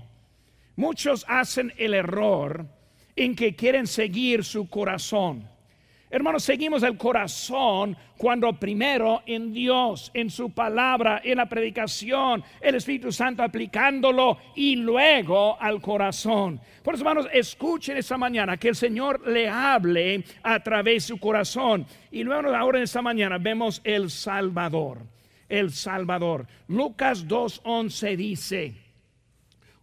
Muchos 0.76 1.24
hacen 1.26 1.72
el 1.78 1.94
error 1.94 2.66
en 3.16 3.34
que 3.34 3.56
quieren 3.56 3.86
seguir 3.86 4.44
su 4.44 4.68
corazón 4.68 5.48
Hermanos, 6.10 6.42
seguimos 6.42 6.82
el 6.82 6.96
corazón 6.96 7.94
cuando 8.16 8.54
primero 8.54 9.22
en 9.26 9.52
Dios, 9.52 10.10
en 10.14 10.30
su 10.30 10.50
palabra, 10.50 11.20
en 11.22 11.36
la 11.36 11.46
predicación, 11.46 12.42
el 12.62 12.76
Espíritu 12.76 13.12
Santo 13.12 13.42
aplicándolo 13.42 14.38
y 14.54 14.76
luego 14.76 15.60
al 15.60 15.82
corazón. 15.82 16.60
Por 16.82 16.94
eso, 16.94 17.02
hermanos, 17.02 17.28
escuchen 17.30 17.98
esta 17.98 18.16
mañana 18.16 18.56
que 18.56 18.68
el 18.68 18.74
Señor 18.74 19.28
le 19.28 19.50
hable 19.50 20.24
a 20.42 20.58
través 20.60 20.94
de 20.94 21.08
su 21.08 21.18
corazón. 21.18 21.86
Y 22.10 22.24
luego 22.24 22.54
ahora 22.56 22.78
en 22.78 22.84
esta 22.84 23.02
mañana 23.02 23.36
vemos 23.36 23.82
el 23.84 24.10
Salvador, 24.10 25.02
el 25.46 25.72
Salvador. 25.72 26.46
Lucas 26.68 27.28
2.11 27.28 28.16
dice, 28.16 28.74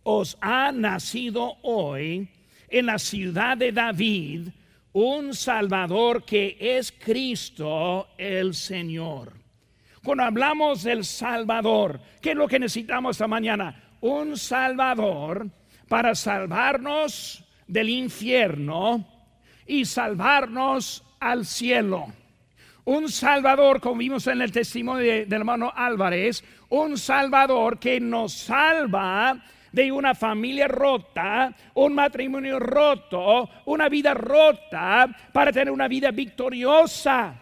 os 0.01 0.37
ha 0.41 0.71
nacido 0.71 1.57
hoy 1.61 2.27
en 2.69 2.85
la 2.87 2.97
ciudad 2.97 3.57
de 3.57 3.71
David, 3.71 4.49
un 4.95 5.33
Salvador 5.33 6.23
que 6.23 6.55
es 6.57 6.93
Cristo 6.93 8.07
el 8.17 8.53
Señor. 8.53 9.33
Cuando 10.01 10.23
hablamos 10.23 10.83
del 10.83 11.03
Salvador, 11.03 11.99
¿qué 12.21 12.31
es 12.31 12.35
lo 12.37 12.47
que 12.47 12.59
necesitamos 12.59 13.17
esta 13.17 13.27
mañana? 13.27 13.97
Un 13.99 14.37
Salvador 14.37 15.49
para 15.89 16.15
salvarnos 16.15 17.43
del 17.67 17.89
infierno 17.89 19.05
y 19.67 19.83
salvarnos 19.83 21.03
al 21.19 21.45
cielo. 21.45 22.05
Un 22.85 23.09
Salvador, 23.09 23.81
como 23.81 23.97
vimos 23.97 24.27
en 24.27 24.41
el 24.41 24.53
testimonio 24.53 25.03
del 25.03 25.33
hermano 25.33 25.73
Álvarez, 25.75 26.41
un 26.69 26.97
Salvador 26.97 27.79
que 27.79 27.99
nos 27.99 28.31
salva 28.31 29.43
de 29.75 29.91
una 29.91 30.15
familia 30.15 30.69
rota, 30.69 31.53
un 31.73 31.93
matrimonio 31.93 32.59
roto, 32.59 33.49
una 33.65 33.89
vida 33.89 34.13
rota 34.13 35.09
para 35.33 35.51
tener 35.51 35.69
una 35.69 35.89
vida 35.89 36.11
victoriosa. 36.11 37.35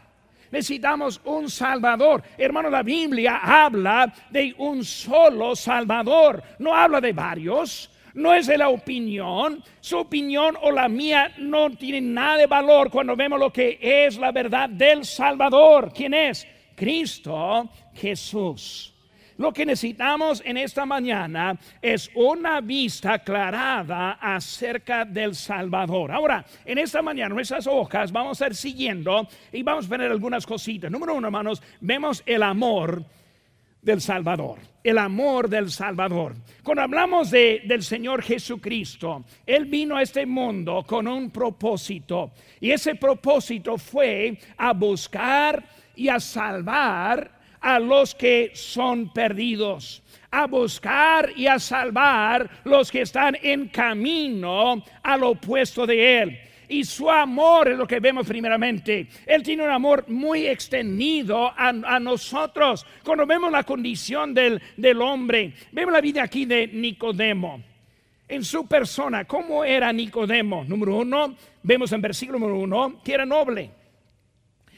Necesitamos 0.50 1.22
un 1.26 1.48
Salvador. 1.48 2.24
Hermano, 2.36 2.72
la 2.72 2.82
Biblia 2.82 3.40
habla 3.44 4.12
de 4.32 4.54
un 4.58 4.84
solo 4.84 5.56
Salvador. 5.56 6.42
No 6.58 6.76
habla 6.76 7.00
de 7.00 7.14
varios. 7.14 7.92
No 8.16 8.34
es 8.34 8.48
de 8.48 8.58
la 8.58 8.70
opinión. 8.70 9.64
Su 9.80 10.00
opinión 10.00 10.58
o 10.62 10.72
la 10.72 10.88
mía 10.88 11.34
no 11.38 11.70
tiene 11.72 12.02
nada 12.02 12.38
de 12.38 12.48
valor 12.48 12.90
cuando 12.90 13.16
vemos 13.16 13.40
lo 13.40 13.54
que 13.54 13.78
es 13.80 14.18
la 14.18 14.32
verdad 14.32 14.70
del 14.70 15.06
Salvador. 15.06 15.92
¿Quién 15.94 16.16
es? 16.16 16.48
Cristo 16.76 17.70
Jesús. 17.94 18.93
Lo 19.44 19.52
que 19.52 19.66
necesitamos 19.66 20.42
en 20.46 20.56
esta 20.56 20.86
mañana 20.86 21.60
es 21.82 22.10
una 22.16 22.62
vista 22.62 23.16
aclarada 23.16 24.14
acerca 24.14 25.04
del 25.04 25.36
Salvador. 25.36 26.14
Ahora, 26.14 26.46
en 26.64 26.78
esta 26.78 27.02
mañana, 27.02 27.36
nuestras 27.36 27.68
hojas 27.68 28.10
vamos 28.14 28.42
a 28.42 28.48
ir 28.48 28.56
siguiendo 28.56 29.28
y 29.52 29.62
vamos 29.62 29.88
a 29.88 29.90
ver 29.90 30.04
algunas 30.04 30.46
cositas. 30.46 30.90
Número 30.90 31.14
uno, 31.16 31.28
hermanos, 31.28 31.62
vemos 31.82 32.24
el 32.26 32.42
amor 32.42 33.04
del 33.82 34.00
Salvador. 34.00 34.60
El 34.82 34.98
amor 34.98 35.50
del 35.50 35.70
Salvador. 35.72 36.36
Cuando 36.64 36.84
hablamos 36.84 37.30
de, 37.30 37.64
del 37.66 37.84
Señor 37.84 38.24
Jesucristo, 38.24 39.26
Él 39.46 39.66
vino 39.66 39.98
a 39.98 40.04
este 40.04 40.26
mundo 40.26 40.86
con 40.88 41.06
un 41.06 41.32
propósito. 41.32 42.32
Y 42.62 42.72
ese 42.72 42.96
propósito 42.96 43.78
fue 43.78 44.40
a 44.56 44.72
buscar 44.72 45.62
y 45.98 46.08
a 46.08 46.22
salvar 46.22 47.43
a 47.64 47.80
los 47.80 48.14
que 48.14 48.52
son 48.54 49.12
perdidos, 49.14 50.04
a 50.30 50.46
buscar 50.48 51.32
y 51.36 51.48
a 51.48 51.58
salvar 51.60 52.50
los 52.66 52.92
que 52.92 53.02
están 53.02 53.38
en 53.42 53.70
camino 53.70 54.84
al 55.02 55.24
opuesto 55.24 55.88
de 55.88 56.22
Él. 56.22 56.40
Y 56.68 56.84
su 56.84 57.10
amor 57.10 57.70
es 57.70 57.78
lo 57.78 57.88
que 57.88 58.02
vemos 58.02 58.28
primeramente. 58.28 59.08
Él 59.26 59.44
tiene 59.44 59.64
un 59.64 59.70
amor 59.70 60.06
muy 60.10 60.46
extendido 60.46 61.54
a, 61.56 62.00
nosotros. 62.00 62.86
Cuando 63.04 63.26
vemos 63.26 63.52
la 63.52 63.64
condición 63.64 64.34
del, 64.34 64.62
del 64.76 65.02
hombre, 65.02 65.54
vemos 65.72 65.94
la 65.94 66.02
vida 66.02 66.24
aquí 66.24 66.46
de 66.46 66.68
Nicodemo 66.68 67.62
en 68.28 68.44
su 68.44 68.68
persona. 68.68 69.26
¿Cómo 69.26 69.64
era 69.64 69.94
Nicodemo? 69.94 70.66
Número 70.66 70.98
uno, 70.98 71.36
vemos 71.62 71.92
en 71.94 72.02
versículo 72.02 72.40
número 72.40 72.60
uno 72.60 73.02
que 73.04 73.14
era 73.14 73.26
noble. 73.26 73.72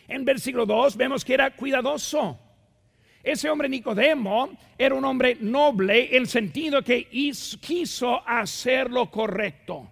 En 0.07 0.23
versículo 0.23 0.67
dos 0.67 0.95
vemos 0.95 1.25
que 1.25 1.33
era 1.33 1.55
cuidadoso. 1.55 2.44
Ese 3.25 3.49
hombre 3.49 3.67
Nicodemo 3.67 4.51
era 4.77 4.93
un 4.93 5.03
hombre 5.03 5.35
noble 5.41 6.15
en 6.15 6.21
el 6.21 6.27
sentido 6.27 6.83
que 6.83 7.05
quiso 7.59 8.21
hacer 8.23 8.91
lo 8.91 9.09
correcto. 9.09 9.89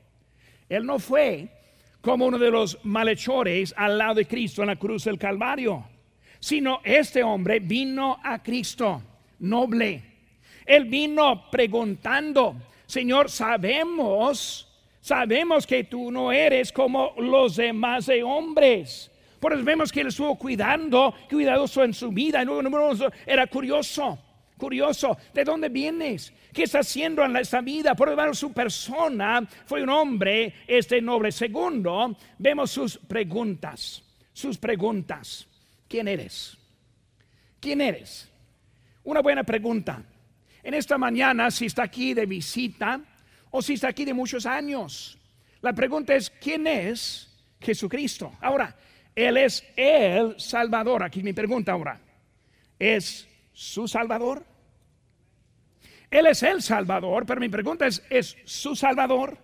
Él 0.70 0.86
no 0.86 1.00
fue 1.00 1.48
como 2.00 2.28
uno 2.28 2.38
de 2.38 2.52
los 2.52 2.78
malhechores 2.84 3.74
al 3.76 3.98
lado 3.98 4.14
de 4.14 4.28
Cristo 4.28 4.62
en 4.62 4.68
la 4.68 4.76
cruz 4.76 5.06
del 5.06 5.18
Calvario, 5.18 5.84
sino 6.40 6.82
este 6.84 7.24
hombre 7.24 7.60
vino 7.60 8.20
a 8.24 8.44
Cristo 8.44 9.02
noble. 9.40 10.04
Él 10.64 10.86
vino 10.86 11.50
preguntando, 11.50 12.56
Señor, 12.86 13.32
sabemos, 13.32 14.72
sabemos 15.02 15.66
que 15.66 15.86
tú 15.86 16.12
no 16.12 16.32
eres 16.32 16.72
como 16.72 17.16
los 17.18 17.56
demás 17.56 18.08
hombres 18.24 19.10
por 19.44 19.52
eso 19.52 19.64
vemos 19.66 19.92
que 19.92 20.00
él 20.00 20.08
estuvo 20.08 20.38
cuidando, 20.38 21.14
cuidadoso 21.30 21.84
en 21.84 21.94
su 21.94 22.14
vida. 22.14 22.46
Era 23.26 23.46
curioso. 23.48 24.18
Curioso, 24.56 25.18
¿de 25.34 25.44
dónde 25.44 25.68
vienes? 25.68 26.32
¿Qué 26.54 26.64
está 26.64 26.80
haciendo 26.80 27.26
en 27.26 27.36
esta 27.36 27.60
vida? 27.60 27.94
Por 27.94 28.16
lo 28.16 28.34
su 28.34 28.54
persona 28.54 29.46
fue 29.66 29.84
un 29.84 29.90
hombre 29.90 30.54
este 30.66 31.02
noble. 31.02 31.30
Segundo, 31.34 32.16
vemos 32.38 32.72
sus 32.72 32.98
preguntas. 32.98 34.02
Sus 34.32 34.58
preguntas. 34.58 35.46
¿Quién 35.90 36.08
eres? 36.08 36.58
¿Quién 37.60 37.82
eres? 37.82 38.32
Una 39.04 39.20
buena 39.20 39.44
pregunta. 39.44 40.02
En 40.64 40.74
esta 40.74 40.98
mañana, 40.98 41.52
si 41.52 41.66
está 41.66 41.84
aquí 41.84 42.14
de 42.14 42.26
visita 42.26 43.02
o 43.52 43.62
si 43.62 43.74
está 43.74 43.90
aquí 43.90 44.06
de 44.06 44.14
muchos 44.14 44.46
años, 44.46 45.18
la 45.60 45.74
pregunta 45.74 46.16
es, 46.16 46.30
¿quién 46.30 46.66
es 46.66 47.30
Jesucristo? 47.60 48.32
Ahora, 48.40 48.74
Él 49.16 49.38
es 49.38 49.64
el 49.76 50.40
Salvador. 50.40 51.04
Aquí 51.04 51.22
mi 51.24 51.34
pregunta 51.34 51.74
ahora. 51.74 52.00
¿Es 52.80 53.28
su 53.54 53.88
Salvador? 53.88 54.44
Él 56.10 56.28
es 56.28 56.44
el 56.44 56.62
Salvador, 56.62 57.26
pero 57.26 57.40
mi 57.42 57.50
pregunta 57.50 57.88
es, 57.88 58.04
¿es 58.10 58.38
su 58.46 58.76
Salvador? 58.76 59.38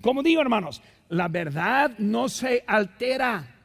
Como 0.00 0.22
digo, 0.22 0.40
hermanos, 0.40 0.80
la 1.08 1.28
verdad 1.28 1.92
no 1.98 2.28
se 2.28 2.62
altera. 2.66 3.56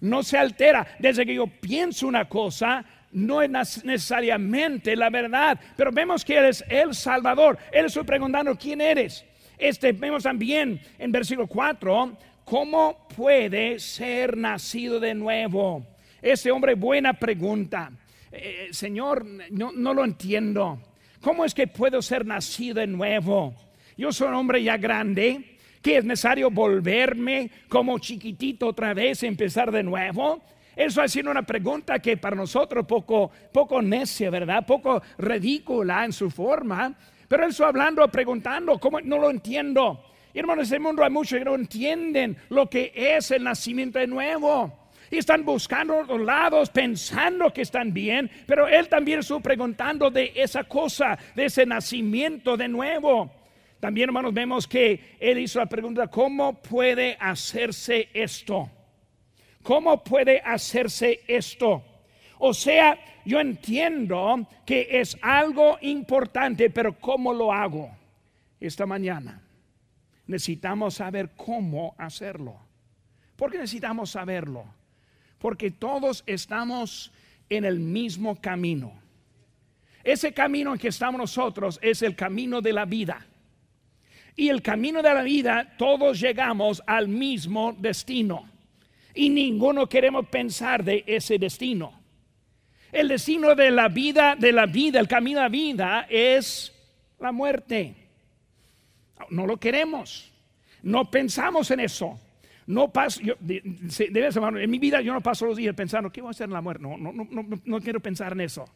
No 0.00 0.22
se 0.22 0.38
altera. 0.38 0.86
Desde 0.98 1.26
que 1.26 1.34
yo 1.34 1.46
pienso 1.46 2.06
una 2.06 2.28
cosa, 2.28 2.84
no 3.12 3.42
es 3.42 3.84
necesariamente 3.84 4.96
la 4.96 5.10
verdad, 5.10 5.58
pero 5.76 5.90
vemos 5.92 6.24
que 6.24 6.38
Él 6.38 6.46
es 6.46 6.64
el 6.68 6.94
Salvador. 6.94 7.58
Él 7.72 7.86
está 7.86 8.02
preguntando, 8.04 8.56
¿quién 8.56 8.80
eres? 8.80 9.24
Este, 9.58 9.92
vemos 9.92 10.22
también 10.22 10.80
en 10.98 11.10
versículo 11.10 11.48
4, 11.48 12.16
¿cómo 12.48 13.06
puede 13.14 13.78
ser 13.78 14.36
nacido 14.36 14.98
de 15.00 15.14
nuevo? 15.14 15.86
Ese 16.22 16.50
hombre, 16.50 16.74
buena 16.74 17.12
pregunta. 17.12 17.90
Eh, 18.32 18.68
señor, 18.70 19.24
no, 19.50 19.94
lo 19.94 20.04
entiendo. 20.04 20.80
¿Cómo 21.20 21.44
es 21.44 21.54
que 21.54 21.66
puedo 21.66 22.00
ser 22.00 22.24
nacido 22.24 22.76
de 22.76 22.86
nuevo? 22.86 23.54
Yo 23.96 24.12
soy 24.12 24.28
un 24.28 24.34
hombre 24.34 24.62
ya 24.62 24.76
grande, 24.76 25.58
que 25.82 25.98
es 25.98 26.04
necesario 26.04 26.50
volverme 26.50 27.50
como 27.68 27.98
chiquitito 27.98 28.68
otra 28.68 28.94
vez, 28.94 29.22
empezar 29.22 29.70
de 29.70 29.82
nuevo. 29.82 30.42
Eso 30.74 31.02
ha 31.02 31.08
sido 31.08 31.30
una 31.30 31.42
pregunta 31.42 31.98
que 31.98 32.16
para 32.16 32.36
nosotros 32.36 32.86
poco, 32.86 33.30
poco 33.52 33.82
necia, 33.82 34.30
¿verdad? 34.30 34.64
Poco 34.64 35.02
ridícula 35.18 36.04
en 36.04 36.12
su 36.12 36.30
forma. 36.30 36.94
Pero 37.26 37.44
él 37.44 37.50
está 37.50 37.68
hablando, 37.68 38.06
preguntando, 38.08 38.78
¿cómo? 38.78 39.00
No 39.00 39.18
lo 39.18 39.30
entiendo. 39.30 40.07
Hermanos, 40.34 40.68
en 40.68 40.74
el 40.74 40.80
mundo 40.80 41.02
hay 41.02 41.10
muchos 41.10 41.38
que 41.38 41.44
no 41.44 41.54
entienden 41.54 42.36
lo 42.50 42.68
que 42.68 42.92
es 42.94 43.30
el 43.30 43.44
nacimiento 43.44 43.98
de 43.98 44.06
nuevo. 44.06 44.88
Y 45.10 45.16
están 45.16 45.44
buscando 45.44 46.02
los 46.02 46.20
lados, 46.20 46.68
pensando 46.68 47.50
que 47.52 47.62
están 47.62 47.94
bien, 47.94 48.30
pero 48.46 48.68
él 48.68 48.88
también 48.88 49.20
estuvo 49.20 49.40
preguntando 49.40 50.10
de 50.10 50.32
esa 50.34 50.64
cosa, 50.64 51.18
de 51.34 51.46
ese 51.46 51.64
nacimiento 51.64 52.58
de 52.58 52.68
nuevo. 52.68 53.30
También, 53.80 54.10
hermanos, 54.10 54.34
vemos 54.34 54.66
que 54.66 55.16
él 55.18 55.38
hizo 55.38 55.60
la 55.60 55.66
pregunta, 55.66 56.08
¿cómo 56.08 56.60
puede 56.60 57.16
hacerse 57.18 58.10
esto? 58.12 58.70
¿Cómo 59.62 60.04
puede 60.04 60.40
hacerse 60.40 61.20
esto? 61.26 61.82
O 62.38 62.52
sea, 62.52 62.98
yo 63.24 63.40
entiendo 63.40 64.46
que 64.66 64.88
es 64.90 65.16
algo 65.22 65.78
importante, 65.80 66.68
pero 66.68 66.98
¿cómo 66.98 67.32
lo 67.32 67.50
hago? 67.50 67.90
Esta 68.60 68.84
mañana 68.84 69.47
necesitamos 70.28 70.94
saber 70.94 71.30
cómo 71.36 71.96
hacerlo. 71.98 72.56
¿Por 73.34 73.50
qué 73.50 73.58
necesitamos 73.58 74.10
saberlo? 74.10 74.64
Porque 75.38 75.72
todos 75.72 76.22
estamos 76.26 77.12
en 77.50 77.64
el 77.64 77.80
mismo 77.80 78.40
camino. 78.40 78.92
Ese 80.04 80.32
camino 80.32 80.72
en 80.72 80.78
que 80.78 80.88
estamos 80.88 81.18
nosotros 81.18 81.80
es 81.82 82.02
el 82.02 82.14
camino 82.14 82.60
de 82.60 82.72
la 82.72 82.84
vida. 82.84 83.26
Y 84.36 84.48
el 84.48 84.62
camino 84.62 85.02
de 85.02 85.12
la 85.12 85.22
vida, 85.22 85.74
todos 85.76 86.20
llegamos 86.20 86.80
al 86.86 87.08
mismo 87.08 87.74
destino 87.76 88.48
y 89.18 89.30
ninguno 89.30 89.88
queremos 89.88 90.28
pensar 90.28 90.84
de 90.84 91.02
ese 91.04 91.38
destino. 91.38 91.92
El 92.92 93.08
destino 93.08 93.56
de 93.56 93.72
la 93.72 93.88
vida, 93.88 94.36
de 94.36 94.52
la 94.52 94.66
vida, 94.66 95.00
el 95.00 95.08
camino 95.08 95.40
a 95.40 95.44
la 95.44 95.48
vida 95.48 96.06
es 96.08 96.72
la 97.18 97.32
muerte. 97.32 98.07
No 99.30 99.46
lo 99.46 99.56
queremos. 99.56 100.32
No 100.82 101.10
pensamos 101.10 101.70
en 101.70 101.80
eso. 101.80 102.18
No 102.66 102.92
paso, 102.92 103.22
yo, 103.22 103.34
en 103.40 104.70
mi 104.70 104.78
vida 104.78 105.00
yo 105.00 105.14
no 105.14 105.22
paso 105.22 105.46
los 105.46 105.56
días 105.56 105.74
pensando, 105.74 106.10
¿qué 106.10 106.20
voy 106.20 106.28
a 106.28 106.30
hacer 106.32 106.44
en 106.44 106.52
la 106.52 106.60
muerte? 106.60 106.82
No, 106.82 106.98
no, 106.98 107.12
no, 107.12 107.26
no, 107.30 107.60
no 107.64 107.80
quiero 107.80 107.98
pensar 108.00 108.32
en 108.32 108.42
eso. 108.42 108.66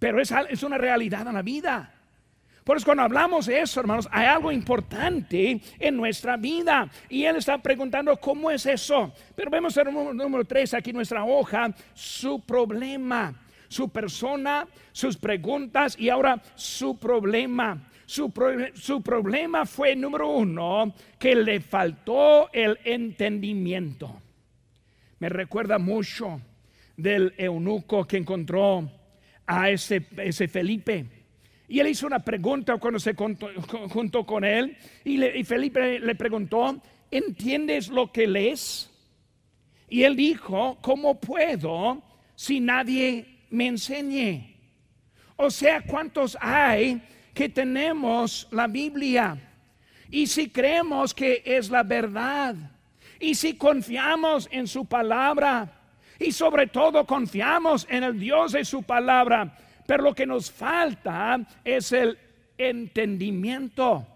Pero 0.00 0.20
es, 0.20 0.34
es 0.50 0.64
una 0.64 0.78
realidad 0.78 1.26
en 1.28 1.34
la 1.34 1.42
vida. 1.42 1.94
Por 2.64 2.76
eso 2.76 2.86
cuando 2.86 3.02
hablamos 3.02 3.46
de 3.46 3.60
eso, 3.60 3.80
hermanos, 3.80 4.08
hay 4.10 4.26
algo 4.26 4.52
importante 4.52 5.60
en 5.78 5.96
nuestra 5.96 6.36
vida. 6.36 6.88
Y 7.08 7.24
él 7.24 7.36
está 7.36 7.58
preguntando 7.58 8.16
cómo 8.16 8.50
es 8.50 8.66
eso. 8.66 9.12
Pero 9.34 9.50
vemos 9.50 9.76
el 9.76 9.92
número, 9.92 10.44
tres 10.44 10.74
aquí 10.74 10.90
en 10.90 10.96
nuestra 10.96 11.24
hoja, 11.24 11.72
su 11.94 12.40
problema, 12.40 13.34
su 13.68 13.88
persona, 13.88 14.66
sus 14.92 15.16
preguntas 15.16 15.96
y 15.98 16.08
ahora 16.08 16.40
su 16.54 16.98
problema. 16.98 17.78
Su, 18.06 18.32
su 18.74 19.02
problema 19.02 19.66
fue, 19.66 19.96
número 19.96 20.28
uno, 20.28 20.94
que 21.18 21.34
le 21.34 21.60
faltó 21.60 22.52
el 22.52 22.78
entendimiento. 22.84 24.20
Me 25.18 25.28
recuerda 25.28 25.78
mucho 25.78 26.40
del 26.96 27.32
eunuco 27.36 28.06
que 28.06 28.16
encontró 28.16 28.90
a 29.46 29.70
ese, 29.70 30.06
ese 30.16 30.48
Felipe 30.48 31.22
y 31.72 31.80
él 31.80 31.88
hizo 31.88 32.06
una 32.06 32.18
pregunta 32.18 32.76
cuando 32.76 33.00
se 33.00 33.14
juntó 33.14 34.26
con 34.26 34.44
él. 34.44 34.76
Y, 35.04 35.42
Felipe 35.42 35.98
le 36.00 36.14
preguntó, 36.14 36.82
¿entiendes 37.10 37.88
lo 37.88 38.12
que 38.12 38.26
lees? 38.26 38.90
Y 39.88 40.02
él 40.02 40.14
dijo, 40.14 40.76
¿cómo 40.82 41.18
puedo 41.18 42.02
si 42.34 42.60
nadie 42.60 43.46
me 43.48 43.68
enseñe? 43.68 44.54
O 45.36 45.50
sea, 45.50 45.80
¿cuántos 45.80 46.36
hay 46.42 47.00
que 47.34 47.48
tenemos 47.48 48.48
la 48.50 48.66
Biblia? 48.66 49.36
Y 50.10 50.26
si 50.26 50.50
creemos 50.50 51.14
que 51.14 51.42
es 51.44 51.70
la 51.70 51.82
verdad, 51.82 52.54
y 53.18 53.34
si 53.34 53.56
confiamos 53.56 54.48
en 54.50 54.66
su 54.66 54.84
palabra, 54.84 55.80
y 56.18 56.32
sobre 56.32 56.66
todo 56.66 57.06
confiamos 57.06 57.86
en 57.88 58.04
el 58.04 58.18
Dios 58.18 58.52
de 58.52 58.64
su 58.64 58.82
palabra, 58.82 59.56
pero 59.86 60.04
lo 60.04 60.14
que 60.14 60.26
nos 60.26 60.50
falta 60.50 61.40
es 61.64 61.92
el 61.92 62.18
entendimiento. 62.58 64.06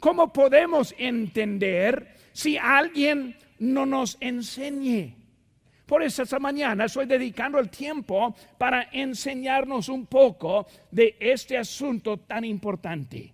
¿Cómo 0.00 0.32
podemos 0.32 0.94
entender 0.98 2.16
si 2.32 2.56
alguien 2.56 3.36
no 3.58 3.84
nos 3.84 4.16
enseñe? 4.20 5.19
Por 5.90 6.04
eso 6.04 6.22
esta 6.22 6.38
mañana 6.38 6.84
estoy 6.84 7.06
dedicando 7.06 7.58
el 7.58 7.68
tiempo 7.68 8.32
para 8.56 8.90
enseñarnos 8.92 9.88
un 9.88 10.06
poco 10.06 10.68
de 10.88 11.16
este 11.18 11.58
asunto 11.58 12.16
tan 12.18 12.44
importante. 12.44 13.32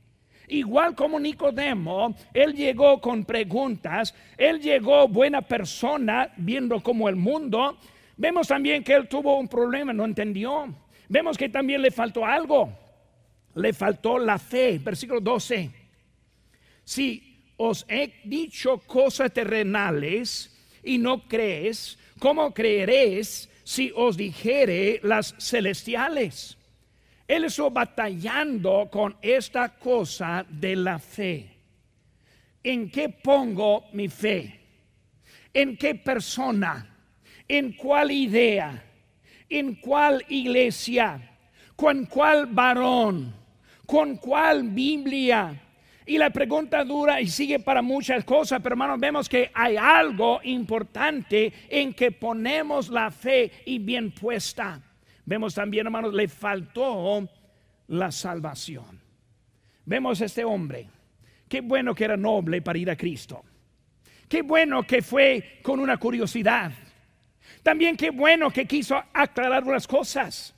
Igual 0.48 0.94
como 0.94 1.20
Nicodemo, 1.20 2.14
él 2.32 2.54
llegó 2.54 2.98
con 2.98 3.26
preguntas, 3.26 4.14
él 4.38 4.58
llegó 4.58 5.06
buena 5.06 5.42
persona, 5.42 6.32
viendo 6.38 6.82
como 6.82 7.10
el 7.10 7.16
mundo. 7.16 7.76
Vemos 8.16 8.48
también 8.48 8.82
que 8.82 8.94
él 8.94 9.06
tuvo 9.06 9.38
un 9.38 9.48
problema, 9.48 9.92
no 9.92 10.06
entendió 10.06 10.74
vemos 11.10 11.36
que 11.36 11.50
también 11.50 11.82
le 11.82 11.90
faltó 11.90 12.24
algo. 12.24 12.72
Le 13.54 13.74
faltó 13.74 14.18
la 14.18 14.38
fe. 14.38 14.78
Versículo 14.78 15.20
12. 15.20 15.70
Si 16.84 17.52
os 17.58 17.84
he 17.86 18.14
dicho 18.24 18.78
cosas 18.78 19.30
terrenales 19.30 20.56
y 20.82 20.96
no 20.96 21.28
crees, 21.28 21.98
¿cómo 22.18 22.52
creeréis 22.52 23.48
si 23.64 23.92
os 23.94 24.16
dijere 24.16 25.00
las 25.02 25.34
celestiales? 25.38 26.56
Él 27.26 27.44
estuvo 27.44 27.70
batallando 27.70 28.88
con 28.90 29.16
esta 29.20 29.76
cosa 29.76 30.46
de 30.48 30.76
la 30.76 30.98
fe. 30.98 31.50
¿En 32.62 32.90
qué 32.90 33.08
pongo 33.08 33.86
mi 33.92 34.08
fe? 34.08 34.60
¿En 35.52 35.76
qué 35.76 35.94
persona? 35.94 36.94
¿En 37.48 37.72
cuál 37.72 38.10
idea? 38.10 38.86
en 39.48 39.76
cuál 39.76 40.24
iglesia, 40.28 41.20
con 41.74 42.06
cuál 42.06 42.46
varón, 42.46 43.34
con 43.86 44.16
cuál 44.16 44.64
Biblia. 44.64 45.62
Y 46.08 46.18
la 46.18 46.30
pregunta 46.30 46.84
dura 46.84 47.20
y 47.20 47.26
sigue 47.26 47.58
para 47.58 47.82
muchas 47.82 48.24
cosas, 48.24 48.60
pero 48.62 48.74
hermanos, 48.74 49.00
vemos 49.00 49.28
que 49.28 49.50
hay 49.52 49.76
algo 49.76 50.40
importante 50.44 51.52
en 51.68 51.92
que 51.92 52.12
ponemos 52.12 52.88
la 52.88 53.10
fe 53.10 53.50
y 53.64 53.80
bien 53.80 54.12
puesta. 54.12 54.80
Vemos 55.24 55.52
también, 55.52 55.86
hermanos, 55.86 56.14
le 56.14 56.28
faltó 56.28 57.28
la 57.88 58.12
salvación. 58.12 59.00
Vemos 59.84 60.20
a 60.20 60.26
este 60.26 60.44
hombre. 60.44 60.88
Qué 61.48 61.60
bueno 61.60 61.92
que 61.92 62.04
era 62.04 62.16
noble 62.16 62.62
para 62.62 62.78
ir 62.78 62.88
a 62.88 62.96
Cristo. 62.96 63.42
Qué 64.28 64.42
bueno 64.42 64.84
que 64.84 65.02
fue 65.02 65.58
con 65.62 65.80
una 65.80 65.96
curiosidad. 65.96 66.70
También 67.64 67.96
qué 67.96 68.10
bueno 68.10 68.50
que 68.50 68.64
quiso 68.64 69.02
aclarar 69.12 69.64
unas 69.64 69.88
cosas. 69.88 70.54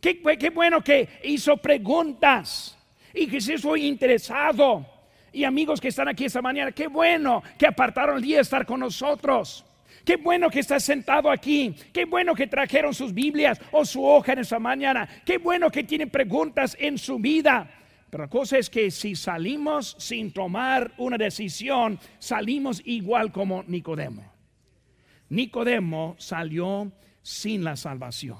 Qué, 0.00 0.22
qué 0.38 0.50
bueno 0.50 0.82
que 0.82 1.20
hizo 1.24 1.58
preguntas 1.58 2.75
y 3.16 3.26
que 3.26 3.40
se 3.40 3.54
hizo 3.54 3.76
interesado. 3.76 4.86
Y 5.32 5.44
amigos 5.44 5.80
que 5.80 5.88
están 5.88 6.08
aquí 6.08 6.26
esta 6.26 6.40
mañana, 6.40 6.72
qué 6.72 6.86
bueno 6.86 7.42
que 7.58 7.66
apartaron 7.66 8.16
el 8.16 8.22
día 8.22 8.36
de 8.36 8.42
estar 8.42 8.64
con 8.64 8.80
nosotros. 8.80 9.64
Qué 10.04 10.16
bueno 10.16 10.48
que 10.48 10.60
está 10.60 10.78
sentado 10.78 11.30
aquí. 11.30 11.74
Qué 11.92 12.04
bueno 12.04 12.34
que 12.34 12.46
trajeron 12.46 12.94
sus 12.94 13.12
Biblias 13.12 13.60
o 13.72 13.84
su 13.84 14.04
hoja 14.04 14.34
en 14.34 14.38
esta 14.40 14.58
mañana. 14.58 15.08
Qué 15.24 15.38
bueno 15.38 15.70
que 15.70 15.84
tienen 15.84 16.10
preguntas 16.10 16.76
en 16.78 16.96
su 16.96 17.18
vida. 17.18 17.68
Pero 18.08 18.24
la 18.24 18.30
cosa 18.30 18.56
es 18.56 18.70
que 18.70 18.90
si 18.90 19.16
salimos 19.16 19.96
sin 19.98 20.32
tomar 20.32 20.92
una 20.96 21.18
decisión, 21.18 21.98
salimos 22.18 22.80
igual 22.84 23.32
como 23.32 23.64
Nicodemo. 23.64 24.32
Nicodemo 25.28 26.14
salió 26.18 26.92
sin 27.20 27.64
la 27.64 27.74
salvación. 27.74 28.38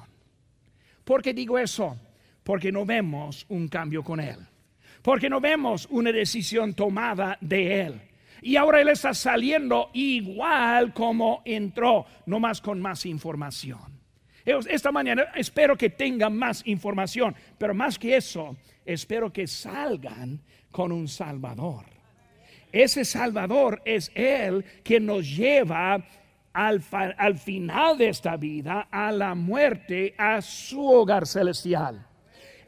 ¿Por 1.04 1.20
qué 1.20 1.34
digo 1.34 1.58
eso? 1.58 1.96
Porque 2.44 2.70
no 2.70 2.86
vemos 2.86 3.44
un 3.48 3.66
cambio 3.66 4.04
con 4.04 4.20
él. 4.20 4.38
Porque 5.06 5.30
no 5.30 5.40
vemos 5.40 5.86
una 5.92 6.10
decisión 6.10 6.74
tomada 6.74 7.38
de 7.40 7.80
él. 7.82 8.00
Y 8.42 8.56
ahora 8.56 8.80
él 8.80 8.88
está 8.88 9.14
saliendo 9.14 9.90
igual 9.92 10.92
como 10.92 11.42
entró, 11.44 12.06
no 12.26 12.40
más 12.40 12.60
con 12.60 12.80
más 12.80 13.06
información. 13.06 14.00
Esta 14.44 14.90
mañana 14.90 15.26
espero 15.36 15.76
que 15.76 15.90
tengan 15.90 16.36
más 16.36 16.66
información, 16.66 17.36
pero 17.56 17.72
más 17.72 18.00
que 18.00 18.16
eso, 18.16 18.56
espero 18.84 19.32
que 19.32 19.46
salgan 19.46 20.40
con 20.72 20.90
un 20.90 21.06
Salvador. 21.06 21.84
Ese 22.72 23.04
Salvador 23.04 23.82
es 23.84 24.10
Él 24.12 24.64
que 24.82 24.98
nos 24.98 25.36
lleva 25.36 26.04
al, 26.52 26.82
al, 27.16 27.38
final 27.38 27.96
de 27.96 28.08
esta 28.08 28.36
vida, 28.36 28.88
a 28.90 29.12
la 29.12 29.36
muerte, 29.36 30.16
a 30.18 30.42
su 30.42 30.84
hogar 30.84 31.28
celestial. 31.28 32.04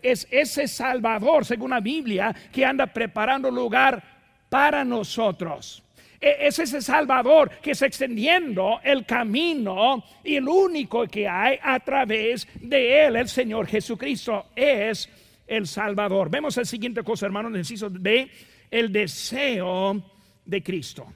Es 0.03 0.27
ese 0.31 0.69
Salvador, 0.69 1.45
según 1.45 1.71
la 1.71 1.81
Biblia, 1.81 2.35
que 2.53 2.65
anda 2.65 2.87
preparando 2.87 3.51
lugar 3.51 4.03
para 4.49 4.85
nosotros. 4.85 5.83
E, 6.21 6.47
es 6.47 6.59
ese 6.59 6.83
Salvador 6.83 7.51
que 7.63 7.73
está 7.73 7.87
extendiendo 7.87 8.81
el 8.83 9.05
camino 9.05 10.03
y 10.25 10.37
el 10.37 10.49
único 10.49 11.07
que 11.07 11.29
hay 11.29 11.59
a 11.63 11.79
través 11.81 12.49
de 12.61 13.07
Él, 13.07 13.17
el 13.17 13.29
Señor 13.29 13.67
Jesucristo, 13.67 14.47
es 14.57 15.09
el 15.47 15.67
Salvador. 15.67 16.31
Vemos 16.31 16.57
el 16.59 16.67
siguiente 16.67 17.03
cosa, 17.03 17.27
hermanos, 17.27 17.53
necesito 17.53 17.89
de 17.89 18.31
el 18.71 18.93
deseo 18.93 20.03
de 20.45 20.63
Cristo. 20.63 21.07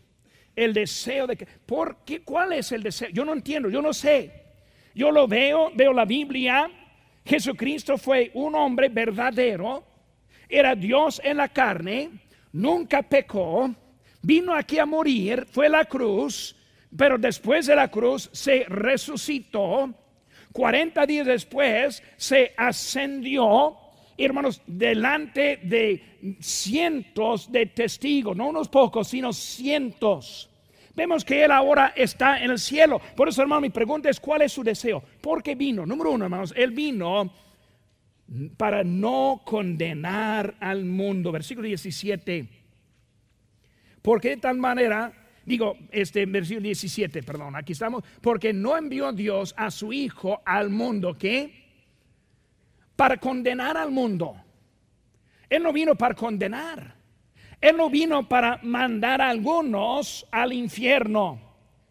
El 0.54 0.74
deseo 0.74 1.26
de 1.26 1.46
¿por 1.66 1.98
qué? 2.04 2.22
¿Cuál 2.22 2.52
es 2.52 2.72
el 2.72 2.82
deseo? 2.82 3.08
Yo 3.10 3.24
no 3.24 3.32
entiendo, 3.32 3.70
yo 3.70 3.82
no 3.82 3.92
sé. 3.92 4.42
Yo 4.94 5.10
lo 5.10 5.26
veo, 5.26 5.70
veo 5.74 5.92
la 5.92 6.04
Biblia. 6.04 6.70
Jesucristo 7.24 7.98
fue 7.98 8.30
un 8.34 8.54
hombre 8.54 8.88
verdadero, 8.88 9.84
era 10.48 10.74
Dios 10.74 11.20
en 11.24 11.38
la 11.38 11.48
carne, 11.48 12.10
nunca 12.52 13.02
pecó, 13.02 13.74
vino 14.22 14.54
aquí 14.54 14.78
a 14.78 14.86
morir, 14.86 15.46
fue 15.50 15.68
la 15.68 15.84
cruz, 15.84 16.56
pero 16.96 17.16
después 17.18 17.66
de 17.66 17.76
la 17.76 17.88
cruz 17.88 18.28
se 18.32 18.64
resucitó. 18.68 19.94
40 20.52 21.06
días 21.06 21.26
después 21.26 22.02
se 22.16 22.52
ascendió, 22.56 23.78
hermanos, 24.18 24.60
delante 24.66 25.58
de 25.62 26.36
cientos 26.40 27.50
de 27.50 27.66
testigos, 27.66 28.36
no 28.36 28.48
unos 28.48 28.68
pocos, 28.68 29.08
sino 29.08 29.32
cientos. 29.32 30.51
Vemos 30.94 31.24
que 31.24 31.44
Él 31.44 31.50
ahora 31.50 31.92
está 31.96 32.42
en 32.42 32.50
el 32.50 32.58
cielo. 32.58 33.00
Por 33.16 33.28
eso, 33.28 33.42
hermano, 33.42 33.62
mi 33.62 33.70
pregunta 33.70 34.10
es, 34.10 34.20
¿cuál 34.20 34.42
es 34.42 34.52
su 34.52 34.62
deseo? 34.62 35.02
¿Por 35.20 35.42
qué 35.42 35.54
vino? 35.54 35.86
Número 35.86 36.10
uno, 36.10 36.24
hermanos, 36.24 36.52
Él 36.56 36.72
vino 36.72 37.32
para 38.56 38.84
no 38.84 39.42
condenar 39.44 40.54
al 40.60 40.84
mundo. 40.84 41.32
Versículo 41.32 41.66
17 41.66 42.62
porque 44.02 44.30
de 44.30 44.36
tal 44.38 44.58
manera, 44.58 45.12
digo, 45.46 45.78
este 45.90 46.26
versículo 46.26 46.64
17, 46.64 47.22
perdón, 47.22 47.54
aquí 47.54 47.72
estamos, 47.72 48.02
porque 48.20 48.52
no 48.52 48.76
envió 48.76 49.12
Dios 49.12 49.54
a 49.56 49.70
su 49.70 49.92
Hijo 49.92 50.42
al 50.44 50.70
mundo, 50.70 51.16
¿qué? 51.16 51.62
Para 52.96 53.16
condenar 53.16 53.76
al 53.76 53.92
mundo. 53.92 54.34
Él 55.48 55.62
no 55.62 55.72
vino 55.72 55.94
para 55.94 56.14
condenar. 56.14 56.96
Él 57.62 57.76
no 57.76 57.88
vino 57.88 58.28
para 58.28 58.58
mandar 58.64 59.22
a 59.22 59.30
algunos 59.30 60.26
al 60.32 60.52
infierno. 60.52 61.40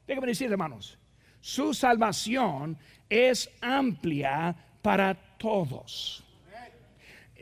Déjame 0.05 0.27
decir, 0.27 0.51
hermanos, 0.51 0.99
su 1.39 1.73
salvación 1.73 2.77
es 3.09 3.49
amplia 3.61 4.53
para 4.81 5.13
todos. 5.37 6.23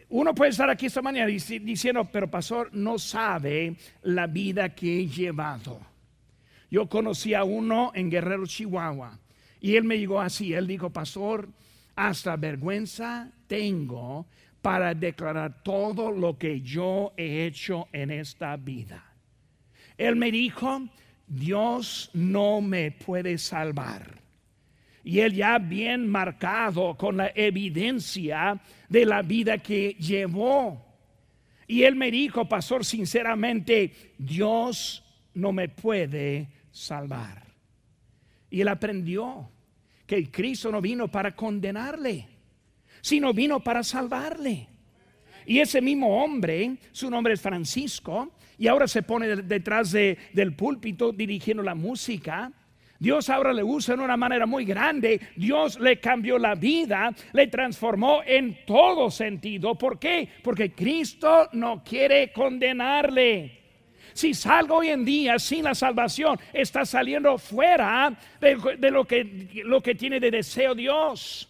Uno 0.09 0.33
puede 0.35 0.51
estar 0.51 0.69
aquí 0.69 0.85
esta 0.85 1.01
mañana 1.01 1.25
diciendo, 1.25 2.05
pero 2.05 2.29
pastor 2.29 2.69
no 2.71 2.99
sabe 2.99 3.75
la 4.03 4.27
vida 4.27 4.75
que 4.75 4.99
he 4.99 5.07
llevado. 5.07 5.79
Yo 6.69 6.87
conocí 6.87 7.33
a 7.33 7.43
uno 7.43 7.91
en 7.95 8.11
Guerrero, 8.11 8.45
Chihuahua, 8.45 9.17
y 9.59 9.75
él 9.75 9.83
me 9.83 9.95
dijo 9.95 10.19
así, 10.19 10.53
él 10.53 10.67
dijo, 10.67 10.91
pastor, 10.91 11.49
hasta 11.95 12.35
vergüenza 12.37 13.31
tengo 13.47 14.27
para 14.61 14.93
declarar 14.93 15.63
todo 15.63 16.11
lo 16.11 16.37
que 16.37 16.61
yo 16.61 17.13
he 17.17 17.45
hecho 17.45 17.87
en 17.91 18.11
esta 18.11 18.55
vida. 18.57 19.03
Él 19.97 20.15
me 20.15 20.31
dijo, 20.31 20.81
Dios 21.27 22.09
no 22.13 22.61
me 22.61 22.91
puede 22.91 23.37
salvar 23.37 24.19
y 25.03 25.21
él 25.21 25.33
ya 25.33 25.57
bien 25.57 26.07
marcado 26.07 26.95
con 26.95 27.17
la 27.17 27.31
evidencia 27.33 28.61
de 28.87 29.05
la 29.05 29.21
vida 29.21 29.57
que 29.57 29.95
llevó. 29.99 30.85
Y 31.67 31.83
él 31.83 31.95
me 31.95 32.11
dijo, 32.11 32.47
pastor, 32.47 32.83
sinceramente, 32.83 34.13
Dios 34.17 35.03
no 35.33 35.51
me 35.51 35.69
puede 35.69 36.49
salvar. 36.71 37.43
Y 38.49 38.61
él 38.61 38.67
aprendió 38.67 39.49
que 40.05 40.29
Cristo 40.29 40.71
no 40.71 40.81
vino 40.81 41.07
para 41.07 41.35
condenarle, 41.35 42.27
sino 43.01 43.33
vino 43.33 43.59
para 43.59 43.83
salvarle. 43.83 44.67
Y 45.45 45.59
ese 45.59 45.81
mismo 45.81 46.23
hombre, 46.23 46.77
su 46.91 47.09
nombre 47.09 47.33
es 47.33 47.41
Francisco, 47.41 48.31
y 48.57 48.67
ahora 48.67 48.87
se 48.87 49.03
pone 49.03 49.37
detrás 49.37 49.91
del 49.91 50.53
púlpito 50.55 51.11
dirigiendo 51.11 51.63
la 51.63 51.75
música. 51.75 52.51
Dios 52.99 53.29
ahora 53.29 53.53
le 53.53 53.63
usa 53.63 53.93
en 53.93 54.01
una 54.01 54.17
manera 54.17 54.45
muy 54.45 54.65
grande. 54.65 55.19
Dios 55.37 55.79
le 55.79 55.99
cambió 55.99 56.37
la 56.37 56.55
vida, 56.55 57.13
le 57.31 57.47
transformó 57.47 58.21
en 58.25 58.65
todo 58.65 59.09
sentido. 59.09 59.75
¿Por 59.75 59.97
qué? 59.97 60.27
Porque 60.43 60.73
Cristo 60.73 61.47
no 61.53 61.81
quiere 61.83 62.33
condenarle. 62.33 63.57
Si 64.13 64.33
salgo 64.33 64.77
hoy 64.77 64.89
en 64.89 65.05
día 65.05 65.39
sin 65.39 65.63
la 65.63 65.73
salvación, 65.73 66.37
está 66.51 66.85
saliendo 66.85 67.37
fuera 67.37 68.13
de, 68.41 68.91
lo, 68.91 69.05
que, 69.05 69.63
lo 69.63 69.81
que 69.81 69.95
tiene 69.95 70.19
de 70.19 70.29
deseo 70.31 70.75
Dios. 70.75 71.48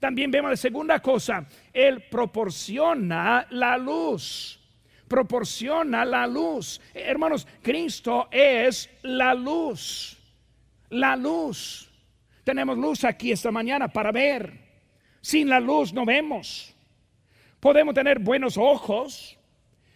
También 0.00 0.30
vemos 0.32 0.50
la 0.50 0.56
segunda 0.56 0.98
cosa, 1.00 1.46
Él 1.72 2.04
proporciona 2.10 3.46
la 3.50 3.78
luz 3.78 4.56
proporciona 5.06 6.04
la 6.04 6.24
luz. 6.24 6.80
Hermanos, 6.94 7.44
Cristo 7.60 8.28
es 8.30 8.88
la 9.02 9.34
luz 9.34 10.20
la 10.90 11.16
luz. 11.16 11.88
Tenemos 12.44 12.76
luz 12.76 13.04
aquí 13.04 13.32
esta 13.32 13.50
mañana 13.50 13.88
para 13.88 14.12
ver. 14.12 14.52
Sin 15.20 15.48
la 15.48 15.60
luz 15.60 15.92
no 15.92 16.04
vemos. 16.04 16.74
Podemos 17.58 17.94
tener 17.94 18.18
buenos 18.18 18.56
ojos. 18.56 19.38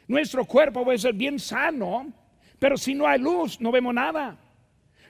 Nuestro 0.06 0.44
cuerpo 0.44 0.84
puede 0.84 0.98
ser 0.98 1.14
bien 1.14 1.38
sano. 1.38 2.12
Pero 2.58 2.76
si 2.76 2.94
no 2.94 3.06
hay 3.06 3.18
luz, 3.18 3.60
no 3.60 3.70
vemos 3.72 3.92
nada. 3.92 4.38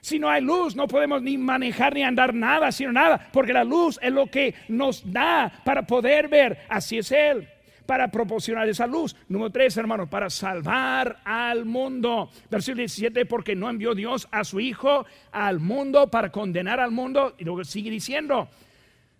Si 0.05 0.19
no 0.19 0.29
hay 0.29 0.39
luz, 0.39 0.75
no 0.75 0.87
podemos 0.87 1.23
ni 1.23 1.35
manejar 1.35 1.95
ni 1.95 2.03
andar 2.03 2.31
nada, 2.31 2.71
sino 2.71 2.91
nada. 2.91 3.27
Porque 3.33 3.53
la 3.53 3.63
luz 3.63 3.97
es 4.03 4.13
lo 4.13 4.27
que 4.27 4.53
nos 4.67 5.11
da 5.11 5.51
para 5.65 5.87
poder 5.87 6.27
ver. 6.27 6.59
Así 6.69 6.99
es 6.99 7.11
Él 7.11 7.49
para 7.87 8.11
proporcionar 8.11 8.69
esa 8.69 8.85
luz. 8.85 9.15
Número 9.29 9.49
tres, 9.51 9.75
hermanos, 9.77 10.07
para 10.07 10.29
salvar 10.29 11.21
al 11.25 11.65
mundo. 11.65 12.29
Versículo 12.51 12.81
17, 12.81 13.25
porque 13.25 13.55
no 13.55 13.67
envió 13.67 13.95
Dios 13.95 14.27
a 14.29 14.43
su 14.43 14.59
Hijo 14.59 15.07
al 15.31 15.59
mundo 15.59 16.11
para 16.11 16.31
condenar 16.31 16.79
al 16.79 16.91
mundo. 16.91 17.33
Y 17.39 17.43
luego 17.43 17.63
sigue 17.63 17.89
diciendo, 17.89 18.47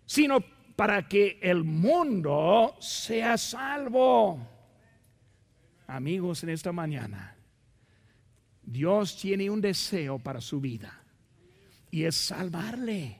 sino 0.06 0.38
para 0.76 1.08
que 1.08 1.39
el 1.41 1.63
mundo 1.63 2.76
sea 2.80 3.39
salvo. 3.39 4.38
Amigos, 5.88 6.43
en 6.43 6.50
esta 6.50 6.71
mañana, 6.71 7.35
Dios 8.65 9.17
tiene 9.19 9.49
un 9.49 9.62
deseo 9.62 10.19
para 10.19 10.41
su 10.41 10.60
vida 10.60 11.01
y 11.91 12.04
es 12.04 12.15
salvarle. 12.15 13.19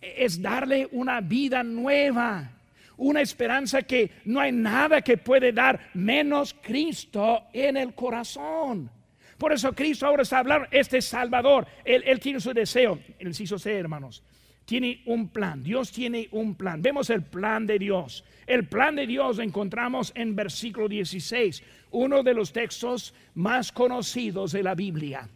Es 0.00 0.40
darle 0.40 0.88
una 0.92 1.20
vida 1.20 1.62
nueva 1.62 2.60
una 3.00 3.22
esperanza 3.22 3.82
que 3.82 4.10
no 4.26 4.40
hay 4.40 4.52
nada 4.52 5.00
que 5.00 5.16
puede 5.16 5.52
dar 5.52 5.90
menos 5.94 6.54
Cristo 6.54 7.44
en 7.52 7.78
el 7.78 7.94
corazón. 7.94 8.90
Por 9.38 9.52
eso 9.54 9.72
Cristo 9.72 10.06
ahora 10.06 10.22
está 10.22 10.40
hablando, 10.40 10.68
este 10.70 11.00
Salvador, 11.00 11.66
él, 11.82 12.20
tiene 12.20 12.40
su 12.40 12.52
deseo, 12.52 12.98
el 13.18 13.28
inciso 13.28 13.58
C, 13.58 13.72
hermanos, 13.72 14.22
tiene 14.66 15.02
un 15.06 15.28
plan. 15.28 15.62
Dios 15.62 15.90
tiene 15.90 16.28
un 16.32 16.54
plan. 16.54 16.82
Vemos 16.82 17.08
el 17.08 17.22
plan 17.22 17.66
de 17.66 17.78
Dios. 17.78 18.22
El 18.46 18.68
plan 18.68 18.94
de 18.96 19.06
Dios 19.06 19.38
lo 19.38 19.42
encontramos 19.42 20.12
en 20.14 20.36
versículo 20.36 20.86
16, 20.86 21.62
uno 21.90 22.22
de 22.22 22.34
los 22.34 22.52
textos 22.52 23.14
más 23.34 23.72
conocidos 23.72 24.52
de 24.52 24.62
la 24.62 24.74
Biblia. 24.74 25.28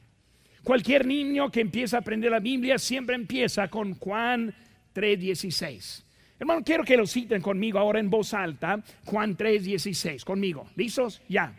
Cualquier 0.62 1.06
niño 1.06 1.50
que 1.50 1.60
empieza 1.60 1.98
a 1.98 2.00
aprender 2.00 2.30
la 2.30 2.40
Biblia 2.40 2.78
siempre 2.78 3.14
empieza 3.14 3.68
con 3.68 3.94
Juan 3.94 4.54
3:16. 4.94 6.04
Hermano, 6.38 6.62
quiero 6.64 6.84
que 6.84 6.96
lo 6.96 7.06
citen 7.06 7.42
conmigo 7.42 7.78
ahora 7.78 8.00
en 8.00 8.10
voz 8.10 8.32
alta. 8.32 8.82
Juan 9.04 9.36
3:16, 9.36 10.24
conmigo. 10.24 10.66
¿Listos? 10.74 11.20
Ya. 11.28 11.54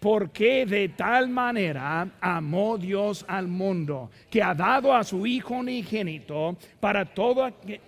Porque 0.00 0.64
de 0.64 0.88
tal 0.90 1.28
manera 1.28 2.08
amó 2.20 2.78
Dios 2.78 3.24
al 3.28 3.48
mundo, 3.48 4.10
que 4.30 4.42
ha 4.42 4.54
dado 4.54 4.94
a 4.94 5.02
su 5.04 5.26
Hijo 5.26 5.54
unigénito 5.54 6.56
para 6.80 7.04
todo 7.04 7.50
que 7.60 7.80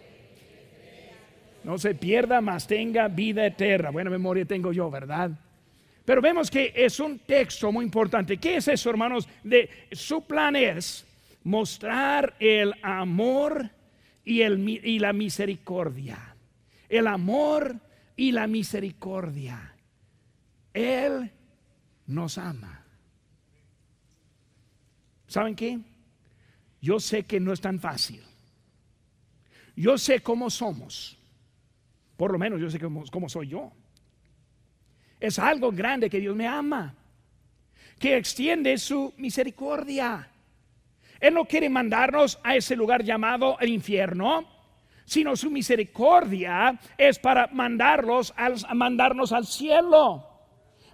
no 1.63 1.79
se 1.79 1.95
pierda, 1.95 2.41
mas 2.41 2.67
tenga 2.67 3.07
vida 3.09 3.47
eterna. 3.47 3.91
Buena 3.91 4.11
memoria 4.11 4.45
tengo 4.45 4.73
yo, 4.73 4.91
¿verdad? 4.91 5.31
Pero 6.05 6.21
vemos 6.21 6.51
que 6.51 6.73
es 6.75 6.99
un 7.01 7.19
texto 7.21 7.71
muy 7.71 7.85
importante. 7.85 8.39
¿Qué 8.39 8.57
es 8.57 8.69
eso, 8.69 8.91
hermanos? 8.91 9.29
De 9.45 9.69
su 9.93 10.23
plan 10.23 10.57
es 10.57 11.07
mostrar 11.45 12.35
el 12.41 12.75
amor 12.83 13.71
y, 14.25 14.43
el, 14.43 14.69
y 14.69 14.99
la 14.99 15.13
misericordia. 15.13 16.35
El 16.89 17.07
amor 17.07 17.77
y 18.17 18.33
la 18.33 18.47
misericordia. 18.47 19.75
Él 20.73 21.31
nos 22.07 22.39
ama. 22.39 22.85
¿Saben 25.27 25.55
qué? 25.55 25.79
Yo 26.83 26.99
sé 26.99 27.25
que 27.25 27.39
no 27.39 27.53
es 27.53 27.61
tan 27.61 27.79
fácil. 27.79 28.23
Yo 29.77 29.97
sé 29.97 30.21
cómo 30.21 30.51
somos. 30.51 31.17
Por 32.17 32.33
lo 32.33 32.39
menos 32.39 32.61
yo 32.61 32.71
sé 32.71 32.79
cómo, 32.79 33.29
soy 33.29 33.49
yo. 33.49 33.73
Es 35.21 35.39
algo 35.39 35.71
grande 35.71 36.09
que 36.09 36.19
Dios 36.19 36.35
me 36.35 36.49
ama. 36.49 36.95
Que 37.99 38.17
extiende 38.17 38.79
su 38.79 39.13
misericordia. 39.19 40.29
Él 41.21 41.35
no 41.35 41.45
quiere 41.45 41.69
mandarnos 41.69 42.41
a 42.43 42.57
ese 42.57 42.75
lugar 42.75 43.05
llamado 43.05 43.59
el 43.61 43.69
infierno, 43.69 44.49
sino 45.05 45.37
su 45.37 45.51
misericordia 45.51 46.81
es 46.97 47.19
para 47.19 47.43
al, 47.45 48.55
mandarnos 48.75 49.33
al 49.33 49.47
cielo. 49.47 50.27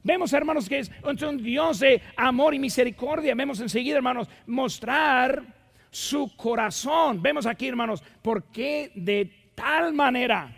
Vemos, 0.03 0.33
hermanos, 0.33 0.69
que 0.69 0.81
es 0.81 0.91
un 1.05 1.43
Dios 1.43 1.81
de 1.81 2.03
amor 2.17 2.55
y 2.55 2.59
misericordia. 2.59 3.35
Vemos 3.35 3.61
enseguida, 3.61 3.97
hermanos, 3.97 4.29
mostrar 4.47 5.43
su 5.91 6.37
corazón. 6.37 7.23
Vemos 7.23 7.47
aquí, 7.47 7.69
hermanos, 7.69 8.03
porque 8.23 8.93
de 8.95 9.51
tal 9.55 9.93
manera, 9.95 10.55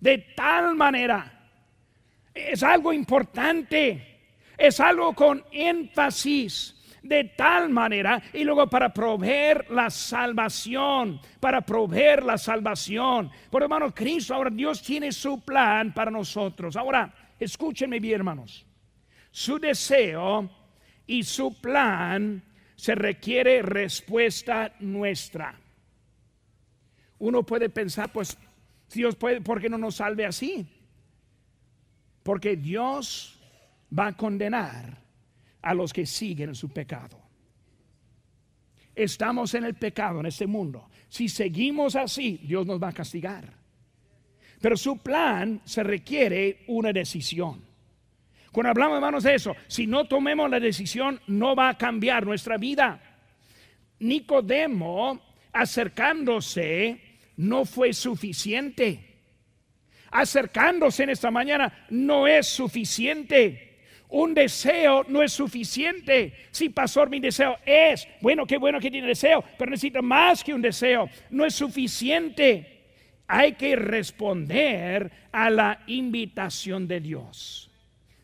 de 0.00 0.18
tal 0.18 0.74
manera, 0.74 1.37
es 2.38 2.62
algo 2.62 2.92
importante, 2.92 4.20
es 4.56 4.80
algo 4.80 5.14
con 5.14 5.44
énfasis 5.50 6.74
de 7.02 7.24
tal 7.24 7.70
manera 7.70 8.22
y 8.32 8.44
luego 8.44 8.68
para 8.68 8.92
proveer 8.92 9.70
la 9.70 9.90
salvación, 9.90 11.20
para 11.40 11.62
proveer 11.62 12.22
la 12.22 12.38
salvación. 12.38 13.30
Por 13.50 13.62
hermano 13.62 13.94
Cristo, 13.94 14.34
ahora 14.34 14.50
Dios 14.50 14.82
tiene 14.82 15.12
su 15.12 15.40
plan 15.40 15.92
para 15.94 16.10
nosotros. 16.10 16.76
Ahora, 16.76 17.12
escúchenme 17.38 17.98
bien, 18.00 18.16
hermanos. 18.16 18.66
Su 19.30 19.58
deseo 19.58 20.50
y 21.06 21.22
su 21.22 21.60
plan 21.60 22.42
se 22.76 22.94
requiere 22.94 23.62
respuesta 23.62 24.74
nuestra. 24.80 25.58
Uno 27.18 27.42
puede 27.42 27.68
pensar, 27.68 28.12
pues, 28.12 28.38
Dios 28.92 29.16
puede, 29.16 29.40
¿por 29.40 29.60
qué 29.60 29.68
no 29.68 29.78
nos 29.78 29.96
salve 29.96 30.24
así? 30.24 30.77
Porque 32.28 32.56
Dios 32.56 33.40
va 33.98 34.08
a 34.08 34.12
condenar 34.14 35.02
a 35.62 35.72
los 35.72 35.94
que 35.94 36.04
siguen 36.04 36.54
su 36.54 36.68
pecado. 36.68 37.18
Estamos 38.94 39.54
en 39.54 39.64
el 39.64 39.76
pecado 39.76 40.20
en 40.20 40.26
este 40.26 40.46
mundo. 40.46 40.90
Si 41.08 41.30
seguimos 41.30 41.96
así, 41.96 42.38
Dios 42.44 42.66
nos 42.66 42.82
va 42.82 42.88
a 42.88 42.92
castigar. 42.92 43.50
Pero 44.60 44.76
su 44.76 44.98
plan 44.98 45.62
se 45.64 45.82
requiere 45.82 46.64
una 46.66 46.92
decisión. 46.92 47.64
Cuando 48.52 48.72
hablamos, 48.72 48.96
hermanos, 48.96 49.24
de 49.24 49.34
eso, 49.34 49.56
si 49.66 49.86
no 49.86 50.04
tomemos 50.04 50.50
la 50.50 50.60
decisión, 50.60 51.18
no 51.28 51.56
va 51.56 51.70
a 51.70 51.78
cambiar 51.78 52.26
nuestra 52.26 52.58
vida. 52.58 53.00
Nicodemo, 54.00 55.18
acercándose, 55.50 57.00
no 57.38 57.64
fue 57.64 57.94
suficiente. 57.94 59.07
Acercándose 60.10 61.02
en 61.02 61.10
esta 61.10 61.30
mañana 61.30 61.86
no 61.90 62.26
es 62.26 62.46
suficiente. 62.46 63.68
Un 64.10 64.32
deseo 64.32 65.04
no 65.08 65.22
es 65.22 65.32
suficiente. 65.32 66.32
Si, 66.50 66.70
pastor, 66.70 67.10
mi 67.10 67.20
deseo 67.20 67.58
es, 67.64 68.08
bueno, 68.20 68.46
qué 68.46 68.56
bueno 68.56 68.80
que 68.80 68.90
tiene 68.90 69.06
deseo, 69.06 69.44
pero 69.58 69.70
necesita 69.70 70.00
más 70.00 70.42
que 70.42 70.54
un 70.54 70.62
deseo. 70.62 71.10
No 71.30 71.44
es 71.44 71.54
suficiente. 71.54 72.84
Hay 73.26 73.52
que 73.52 73.76
responder 73.76 75.10
a 75.30 75.50
la 75.50 75.82
invitación 75.86 76.88
de 76.88 77.00
Dios. 77.00 77.70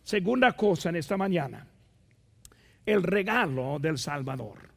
Segunda 0.02 0.52
cosa 0.52 0.88
en 0.88 0.96
esta 0.96 1.16
mañana, 1.18 1.66
el 2.86 3.02
regalo 3.02 3.78
del 3.78 3.98
Salvador. 3.98 4.70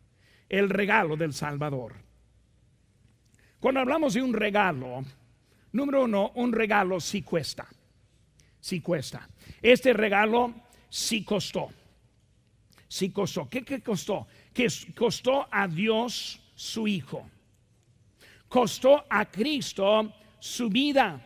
El 0.49 0.69
regalo 0.69 1.17
del 1.17 1.33
Salvador. 1.33 1.95
Cuando 3.59 3.81
hablamos 3.81 4.13
de 4.13 4.21
un 4.21 4.33
regalo, 4.33 5.03
número 5.71 6.03
uno, 6.03 6.31
un 6.35 6.51
regalo 6.51 6.99
sí 6.99 7.21
cuesta. 7.21 7.67
Sí 8.59 8.81
cuesta. 8.81 9.27
Este 9.61 9.93
regalo 9.93 10.53
sí 10.89 11.23
costó. 11.23 11.69
Sí 12.87 13.11
costó. 13.11 13.49
¿Qué, 13.49 13.63
qué 13.63 13.81
costó? 13.81 14.27
Que 14.53 14.67
costó 14.95 15.47
a 15.51 15.67
Dios 15.67 16.41
su 16.55 16.87
Hijo. 16.87 17.29
Costó 18.47 19.05
a 19.09 19.25
Cristo 19.29 20.13
su 20.39 20.69
vida. 20.69 21.23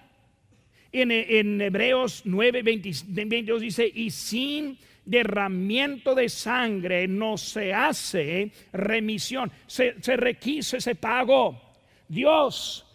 En, 0.92 1.12
en 1.12 1.62
Hebreos 1.62 2.24
9, 2.26 2.64
22 2.64 3.62
dice, 3.62 3.90
y 3.94 4.10
sin 4.10 4.78
derramiento 5.06 6.14
de 6.14 6.30
sangre 6.30 7.08
no 7.08 7.38
se 7.38 7.74
hace 7.74 8.52
remisión. 8.74 9.52
Se, 9.68 10.02
se 10.02 10.18
requiso 10.18 10.78
ese 10.78 10.96
pago. 10.96 11.62
Dios 12.08 12.86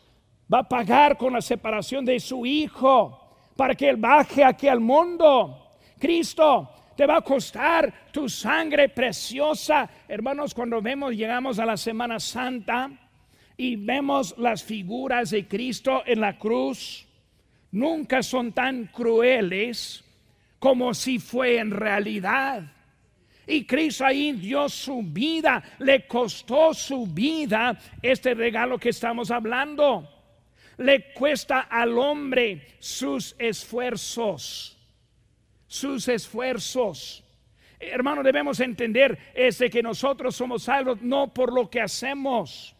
va 0.53 0.61
a 0.61 0.69
pagar 0.69 1.17
con 1.17 1.33
la 1.33 1.41
separación 1.41 2.05
de 2.05 2.21
su 2.21 2.45
Hijo 2.47 3.21
para 3.57 3.75
que 3.75 3.89
Él 3.89 3.97
baje 3.97 4.45
aquí 4.45 4.69
al 4.69 4.81
mundo 4.81 5.63
Cristo 5.99 6.71
te 6.97 7.07
va 7.07 7.19
a 7.19 7.23
costar 7.23 8.11
tu 8.13 8.29
sangre 8.29 8.89
preciosa. 8.89 9.89
Hermanos, 10.09 10.55
cuando 10.55 10.81
vemos, 10.81 11.15
llegamos 11.15 11.59
a 11.59 11.67
la 11.67 11.77
Semana 11.77 12.21
Santa 12.21 12.91
y 13.57 13.77
vemos 13.77 14.35
las 14.39 14.63
figuras 14.63 15.31
de 15.31 15.47
Cristo 15.47 16.03
en 16.07 16.21
la 16.21 16.39
cruz, 16.39 17.07
nunca 17.73 18.23
son 18.23 18.53
tan 18.53 18.87
crueles 18.87 20.05
como 20.59 20.95
si 20.95 21.19
fue 21.19 21.59
en 21.59 21.71
realidad. 21.71 22.63
Y 23.47 23.65
Cristo 23.65 24.05
ahí 24.05 24.33
dio 24.33 24.69
su 24.69 25.03
vida, 25.03 25.63
le 25.79 26.07
costó 26.07 26.75
su 26.75 27.07
vida 27.07 27.79
este 28.03 28.35
regalo 28.35 28.79
que 28.79 28.89
estamos 28.89 29.31
hablando. 29.31 30.16
Le 30.79 31.13
cuesta 31.13 31.61
al 31.61 31.99
hombre 31.99 32.67
sus 32.79 33.35
esfuerzos 33.39 34.77
sus 35.67 36.09
esfuerzos. 36.09 37.23
Hermano, 37.79 38.23
debemos 38.23 38.61
entender 38.61 39.19
es 39.35 39.59
de 39.59 39.69
que 39.69 39.83
nosotros 39.83 40.35
somos 40.35 40.65
salvos 40.65 41.03
no 41.03 41.33
por 41.33 41.53
lo 41.53 41.69
que 41.69 41.81
hacemos. 41.81 42.75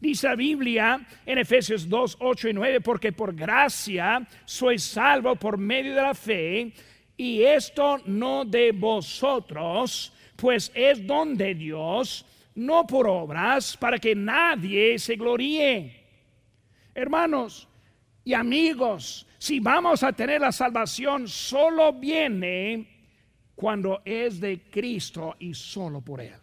Dice 0.00 0.26
la 0.26 0.34
Biblia 0.34 1.06
en 1.24 1.38
Efesios 1.38 1.88
2, 1.88 2.16
8 2.18 2.48
y 2.48 2.52
9, 2.52 2.80
porque 2.80 3.12
por 3.12 3.34
gracia 3.34 4.26
sois 4.44 4.82
salvo 4.82 5.36
por 5.36 5.58
medio 5.58 5.94
de 5.94 6.02
la 6.02 6.14
fe, 6.14 6.72
y 7.16 7.42
esto 7.42 7.98
no 8.06 8.44
de 8.44 8.72
vosotros, 8.72 10.12
pues 10.34 10.72
es 10.74 11.06
don 11.06 11.36
de 11.36 11.54
Dios, 11.54 12.26
no 12.56 12.84
por 12.84 13.06
obras, 13.06 13.76
para 13.76 13.98
que 14.00 14.16
nadie 14.16 14.98
se 14.98 15.14
gloríe. 15.14 16.01
Hermanos 16.94 17.68
y 18.24 18.34
amigos, 18.34 19.26
si 19.38 19.60
vamos 19.60 20.02
a 20.02 20.12
tener 20.12 20.40
la 20.40 20.52
salvación, 20.52 21.26
solo 21.26 21.92
viene 21.94 22.86
cuando 23.54 24.02
es 24.04 24.40
de 24.40 24.62
Cristo 24.70 25.36
y 25.38 25.54
solo 25.54 26.00
por 26.00 26.20
Él. 26.20 26.34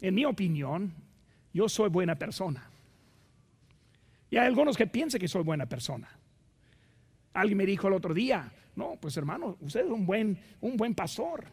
En 0.00 0.14
mi 0.14 0.24
opinión, 0.24 0.92
yo 1.52 1.68
soy 1.68 1.90
buena 1.90 2.14
persona. 2.14 2.68
Y 4.30 4.36
hay 4.36 4.46
algunos 4.46 4.76
que 4.76 4.86
piensan 4.86 5.20
que 5.20 5.28
soy 5.28 5.42
buena 5.42 5.66
persona. 5.66 6.08
Alguien 7.34 7.58
me 7.58 7.66
dijo 7.66 7.88
el 7.88 7.94
otro 7.94 8.14
día, 8.14 8.50
no, 8.76 8.96
pues 9.00 9.16
hermano, 9.16 9.56
usted 9.60 9.80
es 9.80 9.90
un 9.90 10.06
buen, 10.06 10.38
un 10.60 10.76
buen 10.76 10.94
pastor. 10.94 11.44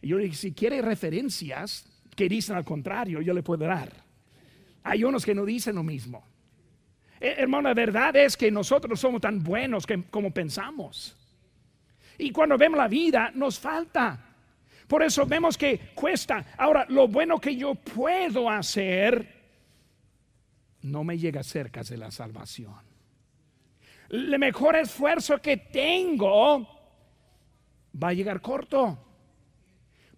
Y 0.00 0.08
yo 0.08 0.18
dije, 0.18 0.34
si 0.34 0.52
quiere 0.52 0.82
referencias 0.82 1.86
que 2.16 2.28
dicen 2.28 2.56
al 2.56 2.64
contrario, 2.64 3.20
yo 3.20 3.32
le 3.32 3.42
puedo 3.42 3.64
dar. 3.64 4.07
Hay 4.82 5.04
unos 5.04 5.24
que 5.24 5.34
no 5.34 5.44
dicen 5.44 5.76
lo 5.76 5.82
mismo. 5.82 6.24
Eh, 7.20 7.34
hermano, 7.38 7.68
la 7.68 7.74
verdad 7.74 8.14
es 8.16 8.36
que 8.36 8.50
nosotros 8.50 9.00
somos 9.00 9.20
tan 9.20 9.42
buenos 9.42 9.86
que, 9.86 10.04
como 10.04 10.32
pensamos. 10.32 11.16
Y 12.16 12.30
cuando 12.30 12.56
vemos 12.56 12.78
la 12.78 12.88
vida, 12.88 13.30
nos 13.34 13.58
falta. 13.58 14.24
Por 14.86 15.02
eso 15.02 15.26
vemos 15.26 15.58
que 15.58 15.90
cuesta. 15.94 16.44
Ahora, 16.56 16.86
lo 16.88 17.08
bueno 17.08 17.40
que 17.40 17.56
yo 17.56 17.74
puedo 17.74 18.48
hacer 18.48 19.36
no 20.82 21.04
me 21.04 21.18
llega 21.18 21.42
cerca 21.42 21.82
de 21.82 21.96
la 21.96 22.10
salvación. 22.10 22.88
El 24.08 24.38
mejor 24.38 24.76
esfuerzo 24.76 25.40
que 25.42 25.56
tengo 25.58 26.66
va 28.02 28.08
a 28.08 28.12
llegar 28.14 28.40
corto. 28.40 29.07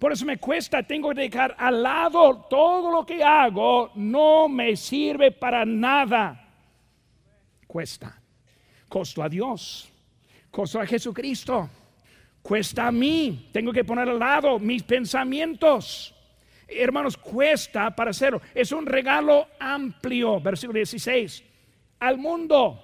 Por 0.01 0.13
eso 0.13 0.25
me 0.25 0.39
cuesta, 0.39 0.83
tengo 0.83 1.11
que 1.11 1.21
dejar 1.21 1.55
al 1.59 1.83
lado 1.83 2.47
todo 2.49 2.91
lo 2.91 3.05
que 3.05 3.23
hago, 3.23 3.91
no 3.97 4.49
me 4.49 4.75
sirve 4.75 5.31
para 5.31 5.67
nada. 5.67 6.49
Cuesta. 7.67 8.19
Costo 8.89 9.23
a 9.23 9.29
Dios, 9.29 9.93
costo 10.51 10.81
a 10.81 10.87
Jesucristo, 10.87 11.69
cuesta 12.41 12.87
a 12.87 12.91
mí, 12.91 13.51
tengo 13.53 13.73
que 13.73 13.85
poner 13.85 14.09
al 14.09 14.19
lado 14.19 14.59
mis 14.59 14.83
pensamientos. 14.85 16.15
Hermanos, 16.67 17.19
cuesta 17.19 17.95
para 17.95 18.13
hacerlo. 18.13 18.41
Es 18.55 18.73
un 18.73 18.87
regalo 18.87 19.49
amplio, 19.59 20.41
versículo 20.41 20.79
16, 20.79 21.45
al 21.99 22.17
mundo. 22.17 22.81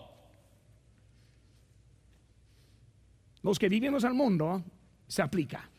Los 3.40 3.58
que 3.58 3.70
vivimos 3.70 4.04
al 4.04 4.12
mundo 4.12 4.62
se 5.08 5.22
aplica. 5.22 5.70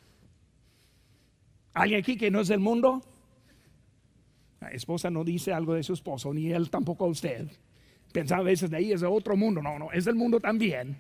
¿Alguien 1.77 1.99
aquí 1.99 2.17
que 2.17 2.31
no 2.31 2.41
es 2.41 2.47
del 2.47 2.59
mundo? 2.59 3.03
La 4.59 4.69
esposa 4.69 5.11
no 5.11 5.23
dice 5.23 5.53
algo 5.53 5.75
de 5.75 5.83
su 5.83 5.93
esposo, 5.93 6.33
ni 6.33 6.51
él 6.51 6.71
tampoco 6.71 7.05
a 7.05 7.09
usted. 7.09 7.47
Pensaba 8.11 8.41
a 8.41 8.45
veces 8.45 8.71
de 8.71 8.77
ahí 8.77 8.91
es 8.91 9.01
de 9.01 9.07
otro 9.07 9.37
mundo. 9.37 9.61
No, 9.61 9.77
no, 9.77 9.91
es 9.91 10.05
del 10.05 10.15
mundo 10.15 10.39
también. 10.39 10.97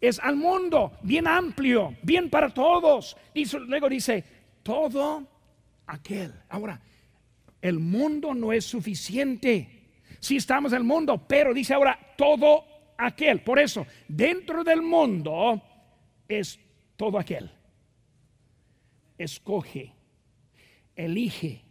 Es 0.00 0.18
al 0.20 0.36
mundo, 0.36 0.92
bien 1.02 1.26
amplio, 1.26 1.94
bien 2.02 2.30
para 2.30 2.48
todos. 2.48 3.14
Y 3.34 3.44
luego 3.58 3.90
dice, 3.90 4.24
todo 4.62 5.26
aquel. 5.86 6.32
Ahora, 6.48 6.80
el 7.60 7.78
mundo 7.78 8.32
no 8.32 8.54
es 8.54 8.64
suficiente. 8.64 9.82
Si 10.18 10.36
estamos 10.36 10.72
en 10.72 10.78
el 10.78 10.84
mundo, 10.84 11.22
pero 11.28 11.52
dice 11.52 11.74
ahora, 11.74 11.98
todo 12.16 12.64
aquel. 12.96 13.42
Por 13.42 13.58
eso, 13.58 13.86
dentro 14.08 14.64
del 14.64 14.80
mundo 14.80 15.62
es 16.26 16.58
todo 16.96 17.18
aquel 17.18 17.50
escoge, 19.18 19.92
elige, 20.96 21.62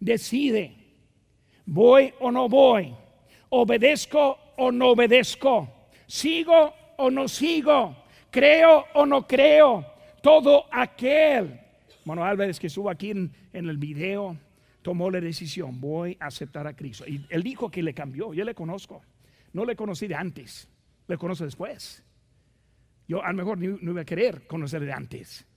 decide, 0.00 0.74
voy 1.66 2.12
o 2.20 2.30
no 2.30 2.48
voy, 2.48 2.94
obedezco 3.50 4.38
o 4.56 4.72
no 4.72 4.88
obedezco, 4.90 5.68
sigo 6.06 6.74
o 6.96 7.10
no 7.10 7.28
sigo, 7.28 7.96
creo 8.30 8.84
o 8.94 9.06
no 9.06 9.26
creo, 9.26 9.84
todo 10.22 10.64
aquel. 10.70 11.60
Bueno, 12.04 12.24
Álvarez 12.24 12.58
que 12.58 12.68
estuvo 12.68 12.90
aquí 12.90 13.10
en, 13.10 13.32
el 13.52 13.76
video 13.76 14.36
tomó 14.82 15.10
la 15.10 15.20
decisión, 15.20 15.80
voy 15.80 16.16
a 16.20 16.26
aceptar 16.26 16.66
a 16.66 16.74
Cristo. 16.74 17.04
Y 17.06 17.24
él 17.28 17.42
dijo 17.42 17.70
que 17.70 17.82
le 17.82 17.92
cambió, 17.92 18.32
yo 18.32 18.44
le 18.44 18.54
conozco, 18.54 19.02
no 19.52 19.64
le 19.64 19.76
conocí 19.76 20.06
de 20.06 20.14
antes, 20.14 20.68
le 21.06 21.18
conozco 21.18 21.44
después. 21.44 22.04
Yo 23.06 23.22
a 23.22 23.30
lo 23.30 23.36
mejor 23.36 23.58
no 23.58 23.90
iba 23.90 24.02
a 24.02 24.04
querer 24.04 24.46
conocerle 24.46 24.86
de 24.86 24.92
antes. 24.92 25.47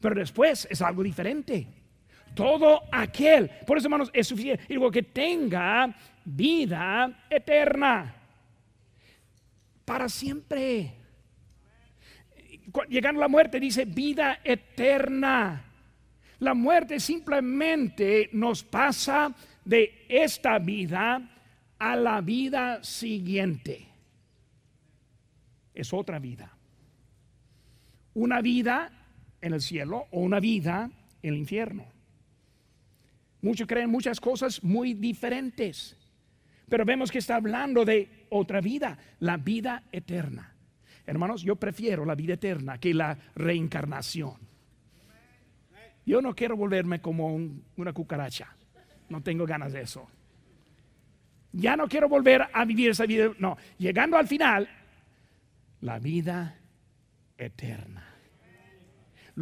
Pero 0.00 0.14
después 0.14 0.66
es 0.70 0.80
algo 0.82 1.02
diferente. 1.02 1.66
Todo 2.34 2.82
aquel, 2.92 3.50
por 3.66 3.76
eso 3.76 3.86
hermanos, 3.86 4.10
es 4.12 4.26
suficiente. 4.26 4.64
Digo 4.68 4.90
que 4.90 5.02
tenga 5.02 5.94
vida 6.24 7.26
eterna. 7.28 8.14
Para 9.84 10.08
siempre. 10.08 10.94
Llegando 12.88 13.20
a 13.20 13.24
la 13.24 13.28
muerte 13.28 13.58
dice 13.58 13.84
vida 13.84 14.40
eterna. 14.44 15.64
La 16.38 16.54
muerte 16.54 17.00
simplemente 17.00 18.30
nos 18.32 18.62
pasa 18.62 19.34
de 19.64 20.06
esta 20.08 20.58
vida 20.58 21.20
a 21.78 21.96
la 21.96 22.20
vida 22.20 22.82
siguiente. 22.82 23.88
Es 25.74 25.92
otra 25.92 26.18
vida. 26.18 26.56
Una 28.14 28.40
vida 28.40 28.99
en 29.40 29.54
el 29.54 29.60
cielo 29.60 30.06
o 30.10 30.20
una 30.20 30.40
vida 30.40 30.90
en 31.22 31.34
el 31.34 31.38
infierno. 31.38 31.84
Muchos 33.42 33.66
creen 33.66 33.90
muchas 33.90 34.20
cosas 34.20 34.62
muy 34.62 34.94
diferentes, 34.94 35.96
pero 36.68 36.84
vemos 36.84 37.10
que 37.10 37.18
está 37.18 37.36
hablando 37.36 37.84
de 37.84 38.26
otra 38.30 38.60
vida, 38.60 38.98
la 39.18 39.36
vida 39.36 39.84
eterna. 39.92 40.54
Hermanos, 41.06 41.42
yo 41.42 41.56
prefiero 41.56 42.04
la 42.04 42.14
vida 42.14 42.34
eterna 42.34 42.78
que 42.78 42.94
la 42.94 43.16
reencarnación. 43.34 44.34
Yo 46.04 46.20
no 46.20 46.34
quiero 46.34 46.56
volverme 46.56 47.00
como 47.00 47.34
una 47.76 47.92
cucaracha. 47.92 48.54
No 49.08 49.22
tengo 49.22 49.46
ganas 49.46 49.72
de 49.72 49.82
eso. 49.82 50.08
Ya 51.52 51.76
no 51.76 51.88
quiero 51.88 52.08
volver 52.08 52.46
a 52.52 52.64
vivir 52.64 52.90
esa 52.90 53.06
vida. 53.06 53.32
No, 53.38 53.56
llegando 53.78 54.16
al 54.16 54.28
final, 54.28 54.68
la 55.80 55.98
vida 55.98 56.56
eterna 57.36 58.09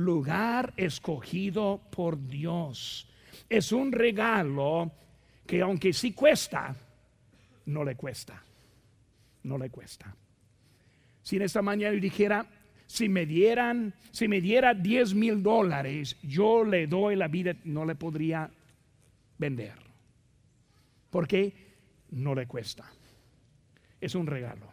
lugar 0.04 0.72
escogido 0.76 1.80
por 1.90 2.28
Dios. 2.28 3.08
Es 3.48 3.72
un 3.72 3.92
regalo 3.92 4.90
que 5.46 5.62
aunque 5.62 5.92
sí 5.92 6.12
cuesta, 6.12 6.74
no 7.66 7.84
le 7.84 7.96
cuesta. 7.96 8.42
No 9.44 9.56
le 9.56 9.70
cuesta. 9.70 10.14
Si 11.22 11.36
en 11.36 11.42
esta 11.42 11.62
mañana 11.62 11.94
yo 11.94 12.00
dijera, 12.00 12.46
si 12.86 13.08
me 13.08 13.26
dieran, 13.26 13.94
si 14.10 14.28
me 14.28 14.40
diera 14.40 14.74
10 14.74 15.14
mil 15.14 15.42
dólares, 15.42 16.16
yo 16.22 16.64
le 16.64 16.86
doy 16.86 17.16
la 17.16 17.28
vida, 17.28 17.54
no 17.64 17.84
le 17.84 17.94
podría 17.94 18.50
vender. 19.36 19.74
Porque 21.10 21.52
no 22.10 22.34
le 22.34 22.46
cuesta. 22.46 22.84
Es 24.00 24.14
un 24.14 24.26
regalo. 24.26 24.66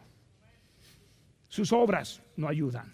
Sus 1.48 1.72
obras 1.72 2.22
no 2.36 2.48
ayudan. 2.48 2.92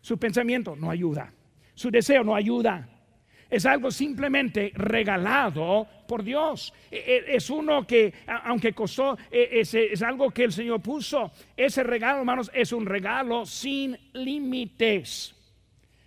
Su 0.00 0.18
pensamiento 0.18 0.76
no 0.76 0.90
ayuda. 0.90 1.32
Su 1.76 1.90
deseo 1.90 2.24
no 2.24 2.34
ayuda. 2.34 2.88
Es 3.48 3.64
algo 3.66 3.90
simplemente 3.92 4.72
regalado 4.74 5.86
por 6.08 6.24
Dios. 6.24 6.72
E, 6.90 6.96
e, 6.96 7.36
es 7.36 7.48
uno 7.50 7.86
que, 7.86 8.12
aunque 8.44 8.72
costó, 8.72 9.16
e, 9.30 9.60
es, 9.60 10.02
algo 10.02 10.30
que 10.30 10.44
el 10.44 10.52
Señor 10.52 10.80
puso. 10.80 11.30
Ese 11.56 11.84
regalo, 11.84 12.20
hermanos, 12.20 12.50
es 12.52 12.72
un 12.72 12.86
regalo 12.86 13.44
sin 13.44 13.96
límites. 14.14 15.34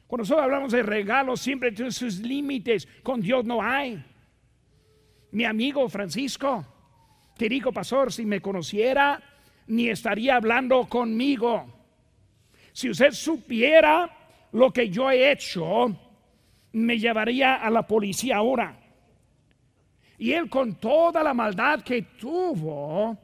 Cuando 0.08 0.23
nosotros 0.23 0.43
hablamos 0.43 0.71
de 0.71 0.84
regalos, 0.84 1.39
siempre 1.39 1.71
tiene 1.71 1.91
sus 1.91 2.17
límites. 2.17 2.88
Con 3.03 3.21
Dios 3.21 3.45
no 3.45 3.62
hay. 3.62 4.03
Mi 5.32 5.45
amigo 5.45 5.88
Francisco, 5.88 6.65
te 7.38 7.47
digo, 7.47 7.71
pastor, 7.71 8.12
si 8.12 8.25
me 8.25 8.41
conociera, 8.41 9.21
ni 9.67 9.88
estaría 9.88 10.36
hablando 10.36 10.89
conmigo. 10.89 11.71
Si 12.73 12.89
usted 12.89 13.12
supiera 13.12 14.18
lo 14.51 14.71
que 14.71 14.89
yo 14.89 15.12
he 15.12 15.31
hecho, 15.31 15.95
me 16.73 16.97
llevaría 16.97 17.55
a 17.55 17.69
la 17.69 17.85
policía 17.85 18.38
ahora. 18.38 18.79
Y 20.17 20.31
él 20.33 20.49
con 20.49 20.75
toda 20.75 21.23
la 21.23 21.33
maldad 21.33 21.81
que 21.81 22.01
tuvo, 22.01 23.17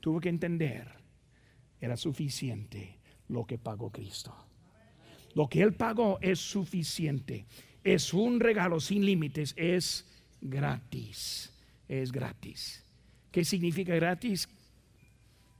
tuvo 0.00 0.20
que 0.20 0.28
entender, 0.28 0.88
era 1.80 1.96
suficiente 1.96 2.98
lo 3.28 3.44
que 3.44 3.58
pagó 3.58 3.90
Cristo. 3.90 4.34
Lo 5.34 5.48
que 5.48 5.60
él 5.62 5.74
pagó 5.74 6.18
es 6.20 6.38
suficiente. 6.38 7.46
Es 7.84 8.12
un 8.14 8.40
regalo 8.40 8.80
sin 8.80 9.04
límites, 9.04 9.54
es 9.56 10.06
gratis. 10.40 11.54
Es 11.86 12.10
gratis. 12.12 12.84
¿Qué 13.30 13.44
significa 13.44 13.94
gratis? 13.94 14.48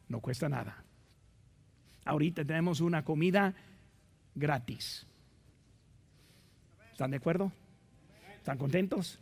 No 0.08 0.20
cuesta 0.20 0.48
nada 0.48 0.84
ahorita 2.08 2.44
tenemos 2.44 2.80
una 2.80 3.04
comida 3.04 3.54
gratis. 4.38 5.06
¿Están 6.92 7.10
de 7.10 7.16
acuerdo? 7.18 7.52
¿Están 8.36 8.58
contentos? 8.58 9.18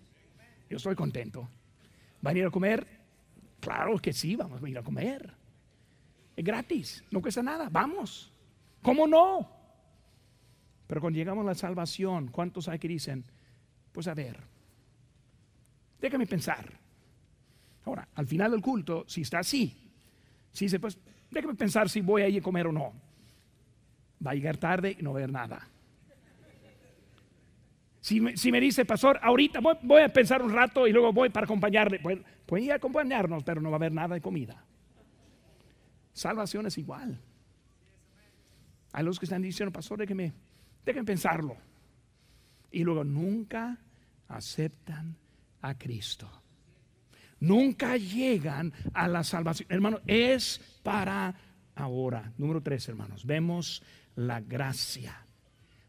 Yo 0.68 0.76
estoy 0.76 0.94
contento. 0.94 1.48
¿Van 2.22 2.36
a 2.36 2.38
ir 2.38 2.46
a 2.46 2.50
comer? 2.50 2.86
Claro 3.60 3.98
que 3.98 4.12
sí, 4.12 4.36
vamos 4.36 4.62
a 4.62 4.68
ir 4.68 4.78
a 4.78 4.82
comer. 4.82 5.34
Es 6.36 6.44
gratis, 6.44 7.04
no 7.10 7.20
cuesta 7.20 7.42
nada, 7.42 7.68
vamos. 7.70 8.32
¿Cómo 8.82 9.06
no? 9.06 9.50
Pero 10.86 11.00
cuando 11.00 11.16
llegamos 11.16 11.44
a 11.44 11.48
la 11.48 11.54
salvación, 11.54 12.28
¿cuántos 12.28 12.68
hay 12.68 12.78
que 12.78 12.88
dicen? 12.88 13.24
Pues 13.92 14.06
a 14.06 14.14
ver, 14.14 14.38
déjame 16.00 16.26
pensar. 16.26 16.72
Ahora, 17.84 18.08
al 18.14 18.26
final 18.26 18.50
del 18.50 18.60
culto, 18.60 19.04
si 19.08 19.22
está 19.22 19.40
así, 19.40 19.90
si 20.52 20.66
dice, 20.66 20.78
pues 20.78 20.98
Déjame 21.30 21.54
pensar 21.54 21.88
si 21.88 22.00
voy 22.00 22.22
a 22.22 22.28
ir 22.28 22.40
a 22.40 22.42
comer 22.42 22.66
o 22.66 22.72
no. 22.72 22.92
Va 24.24 24.30
a 24.32 24.34
llegar 24.34 24.56
tarde 24.56 24.96
y 24.98 25.02
no 25.02 25.12
ver 25.12 25.30
nada. 25.30 25.68
Si 28.00 28.20
me, 28.20 28.36
si 28.36 28.52
me 28.52 28.60
dice, 28.60 28.84
pastor, 28.84 29.18
ahorita 29.20 29.60
voy, 29.82 30.00
a 30.00 30.08
pensar 30.12 30.40
un 30.40 30.52
rato 30.52 30.86
y 30.86 30.92
luego 30.92 31.12
voy 31.12 31.28
para 31.30 31.44
acompañarle. 31.44 31.98
Pueden 32.46 32.64
ir 32.64 32.72
a 32.72 32.76
acompañarnos, 32.76 33.42
pero 33.42 33.60
no 33.60 33.70
va 33.70 33.76
a 33.76 33.78
haber 33.78 33.92
nada 33.92 34.14
de 34.14 34.20
comida. 34.20 34.64
Salvación 36.12 36.66
es 36.66 36.78
igual. 36.78 37.20
Hay 38.92 39.04
los 39.04 39.18
que 39.18 39.26
están 39.26 39.42
diciendo, 39.42 39.72
pastor, 39.72 39.98
déjenme, 39.98 40.32
déjenme 40.84 41.04
pensarlo. 41.04 41.56
Y 42.70 42.84
luego 42.84 43.04
nunca 43.04 43.76
aceptan 44.28 45.16
a 45.60 45.76
Cristo. 45.76 46.30
Nunca 47.40 47.96
llegan 47.96 48.72
a 48.94 49.08
la 49.08 49.24
salvación. 49.24 49.66
Hermano, 49.70 50.00
es 50.06 50.60
para 50.82 51.34
ahora. 51.74 52.32
Número 52.38 52.62
tres, 52.62 52.88
hermanos. 52.88 53.26
Vemos 53.26 53.82
la 54.16 54.40
gracia 54.40 55.24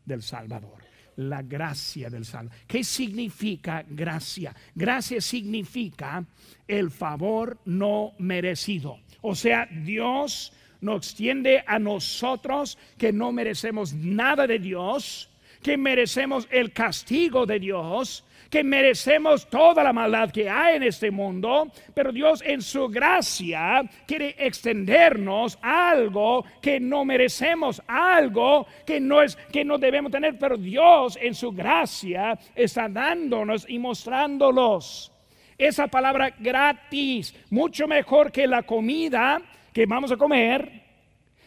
del 0.06 0.22
Salvador. 0.22 0.84
La 1.18 1.42
gracia 1.42 2.10
del 2.10 2.26
Salvador. 2.26 2.60
¿Qué 2.68 2.84
significa 2.84 3.84
gracia? 3.88 4.56
Gracia 4.76 5.20
significa 5.20 6.24
el 6.68 6.92
favor 6.92 7.58
no 7.66 8.14
merecido. 8.20 9.00
O 9.22 9.34
sea, 9.34 9.66
Dios 9.66 10.54
nos 10.82 10.98
extiende 10.98 11.64
a 11.66 11.80
nosotros 11.80 12.78
que 12.98 13.12
no 13.12 13.32
merecemos 13.32 13.94
nada 13.94 14.46
de 14.46 14.60
Dios, 14.60 15.30
que 15.62 15.78
merecemos 15.78 16.48
el 16.52 16.72
castigo 16.72 17.46
de 17.46 17.60
Dios, 17.60 18.24
que 18.50 18.64
merecemos 18.64 19.48
toda 19.50 19.84
la 19.84 19.94
maldad 19.94 20.32
que 20.32 20.50
hay 20.50 20.78
en 20.78 20.84
este 20.84 21.12
mundo, 21.12 21.72
pero 21.94 22.12
Dios 22.12 22.42
en 22.46 22.62
su 22.62 22.88
gracia 22.88 23.84
quiere 24.06 24.36
extendernos 24.38 25.58
algo 25.62 26.46
que 26.62 26.80
no 26.80 27.04
merecemos, 27.04 27.82
algo 27.88 28.68
que 28.86 29.00
no 29.00 29.22
es 29.22 29.36
que 29.52 29.66
no 29.66 29.78
debemos 29.78 30.12
tener, 30.12 30.38
pero 30.38 30.58
Dios 30.58 31.18
en 31.22 31.36
su 31.36 31.52
gracia 31.52 32.38
está 32.56 32.88
dándonos 32.88 33.66
y 33.68 33.80
mostrándolos. 33.80 35.12
Esa 35.58 35.88
palabra 35.88 36.34
gratis, 36.38 37.34
mucho 37.50 37.88
mejor 37.88 38.32
que 38.32 38.48
la 38.48 38.64
comida 38.64 39.42
que 39.74 39.86
vamos 39.86 40.12
a 40.12 40.18
comer, 40.18 40.84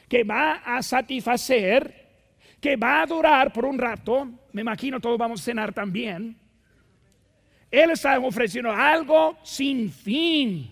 que 0.09 0.25
va 0.25 0.55
a 0.65 0.83
satisfacer, 0.83 2.00
que 2.61 2.77
va 2.77 3.03
a 3.03 3.07
durar 3.07 3.53
por 3.53 3.65
un 3.65 3.79
rato, 3.79 4.29
me 4.53 4.61
imagino 4.61 5.01
todos 5.01 5.19
vamos 5.19 5.41
a 5.41 5.45
cenar 5.45 5.73
también, 5.73 6.37
él 7.71 7.91
está 7.91 8.19
ofreciendo 8.19 8.73
algo 8.73 9.39
sin 9.43 9.91
fin. 9.91 10.71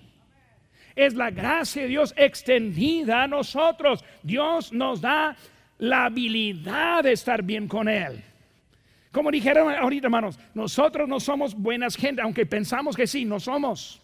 Es 0.97 1.15
la 1.15 1.31
gracia 1.31 1.83
de 1.83 1.89
Dios 1.89 2.13
extendida 2.17 3.23
a 3.23 3.29
nosotros. 3.29 4.05
Dios 4.23 4.73
nos 4.73 5.01
da 5.01 5.37
la 5.79 6.07
habilidad 6.07 7.05
de 7.05 7.13
estar 7.13 7.43
bien 7.43 7.69
con 7.69 7.89
Él. 7.89 8.25
Como 9.13 9.31
dijeron 9.31 9.73
ahorita, 9.73 10.09
hermanos, 10.09 10.39
nosotros 10.55 11.09
no 11.09 11.21
somos 11.21 11.55
buenas 11.55 11.97
gente, 11.97 12.21
aunque 12.21 12.47
pensamos 12.47 12.97
que 12.97 13.07
sí, 13.07 13.25
no 13.25 13.39
somos. 13.39 14.03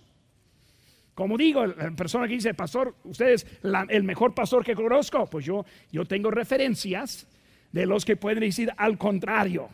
Como 1.14 1.36
digo, 1.36 1.66
la 1.66 1.90
persona 1.90 2.26
que 2.28 2.34
dice, 2.34 2.54
pastor, 2.54 2.94
usted 3.04 3.28
es 3.28 3.46
el 3.88 4.02
mejor 4.04 4.34
pastor 4.34 4.64
que 4.64 4.74
conozco, 4.74 5.26
pues 5.26 5.44
yo, 5.44 5.64
yo 5.90 6.04
tengo 6.04 6.30
referencias 6.30 7.26
de 7.74 7.86
los 7.86 8.04
que 8.04 8.16
pueden 8.16 8.38
decir 8.38 8.72
al 8.76 8.96
contrario. 8.96 9.68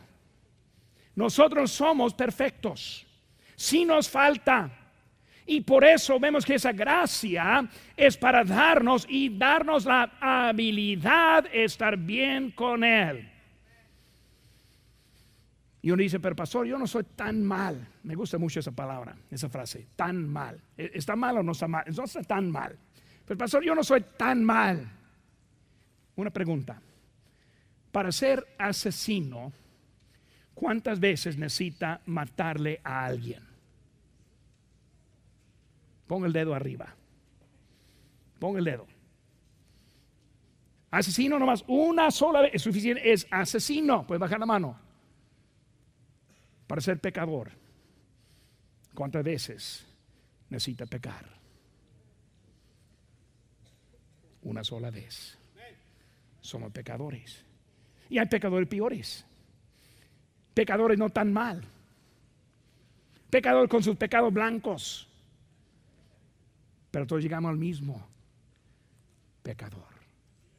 Nosotros 1.15 1.69
somos 1.71 2.15
perfectos 2.15 3.05
si 3.55 3.85
nos 3.85 4.09
falta. 4.09 4.71
Y 5.45 5.61
por 5.61 5.83
eso 5.83 6.19
vemos 6.19 6.43
que 6.43 6.55
esa 6.55 6.71
gracia 6.71 7.69
es 7.95 8.17
para 8.17 8.43
darnos 8.43 9.05
y 9.07 9.37
darnos 9.37 9.85
la 9.85 10.13
habilidad 10.19 11.43
de 11.43 11.63
estar 11.63 11.95
bien 11.95 12.49
con 12.51 12.83
Él. 12.83 13.29
Y 15.83 15.91
uno 15.91 16.01
dice, 16.01 16.19
pero 16.19 16.35
pastor, 16.35 16.65
yo 16.65 16.79
no 16.79 16.87
soy 16.87 17.03
tan 17.15 17.43
mal. 17.43 17.87
Me 18.01 18.15
gusta 18.15 18.39
mucho 18.39 18.59
esa 18.59 18.71
palabra, 18.71 19.15
esa 19.29 19.47
frase, 19.47 19.89
tan 19.95 20.27
mal. 20.27 20.59
¿E-, 20.75 20.91
¿Está 20.95 21.15
mal 21.15 21.37
o 21.37 21.43
no 21.43 21.51
está 21.51 21.67
mal? 21.67 21.85
No 21.95 22.05
está 22.05 22.23
tan 22.23 22.49
mal. 22.49 22.75
Pero 23.25 23.37
pastor, 23.37 23.63
yo 23.63 23.75
no 23.75 23.83
soy 23.83 24.03
tan 24.17 24.43
mal. 24.43 24.91
Una 26.15 26.31
pregunta. 26.31 26.81
Para 27.91 28.11
ser 28.11 28.47
asesino, 28.57 29.51
¿cuántas 30.53 30.99
veces 30.99 31.37
necesita 31.37 32.01
matarle 32.05 32.79
a 32.83 33.05
alguien? 33.05 33.45
Pon 36.07 36.25
el 36.25 36.33
dedo 36.33 36.53
arriba. 36.53 36.93
Pon 38.39 38.57
el 38.57 38.65
dedo. 38.65 38.87
Asesino 40.91 41.39
nomás 41.39 41.63
una 41.67 42.11
sola 42.11 42.41
vez 42.41 42.51
es 42.55 42.61
suficiente. 42.61 43.11
Es 43.11 43.25
asesino. 43.31 44.05
Puedes 44.05 44.19
bajar 44.19 44.39
la 44.39 44.45
mano. 44.45 44.77
Para 46.67 46.81
ser 46.81 46.99
pecador. 46.99 47.51
¿Cuántas 48.93 49.23
veces 49.23 49.85
necesita 50.49 50.85
pecar? 50.85 51.25
Una 54.43 54.63
sola 54.63 54.89
vez. 54.89 55.37
Somos 56.41 56.71
pecadores. 56.71 57.45
Y 58.11 58.19
hay 58.19 58.27
pecadores 58.27 58.67
peores. 58.67 59.25
Pecadores 60.53 60.99
no 60.99 61.09
tan 61.09 61.33
mal. 61.33 61.63
Pecadores 63.31 63.71
con 63.71 63.81
sus 63.81 63.95
pecados 63.95 64.31
blancos 64.31 65.07
pero 66.91 67.07
todos 67.07 67.23
llegamos 67.23 67.49
al 67.49 67.57
mismo 67.57 68.05
pecador, 69.41 69.87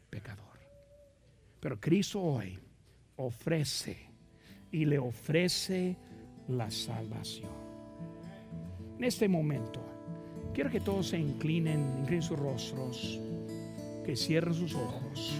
pecador. 0.09 0.43
Pero 1.61 1.79
Cristo 1.79 2.21
hoy 2.21 2.59
ofrece 3.17 3.99
y 4.73 4.87
le 4.87 4.99
ofrece 4.99 5.97
la 6.49 6.71
salvación. 6.71 7.53
En 8.97 9.05
este 9.05 9.29
momento, 9.29 9.85
quiero 10.55 10.71
que 10.71 10.81
todos 10.81 11.09
se 11.09 11.19
inclinen, 11.19 11.99
inclinen 12.01 12.23
sus 12.23 12.39
rostros, 12.39 13.21
que 14.07 14.17
cierren 14.17 14.55
sus 14.55 14.75
ojos. 14.75 15.35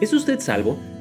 ¿Es 0.00 0.12
usted 0.12 0.40
salvo? 0.40 0.78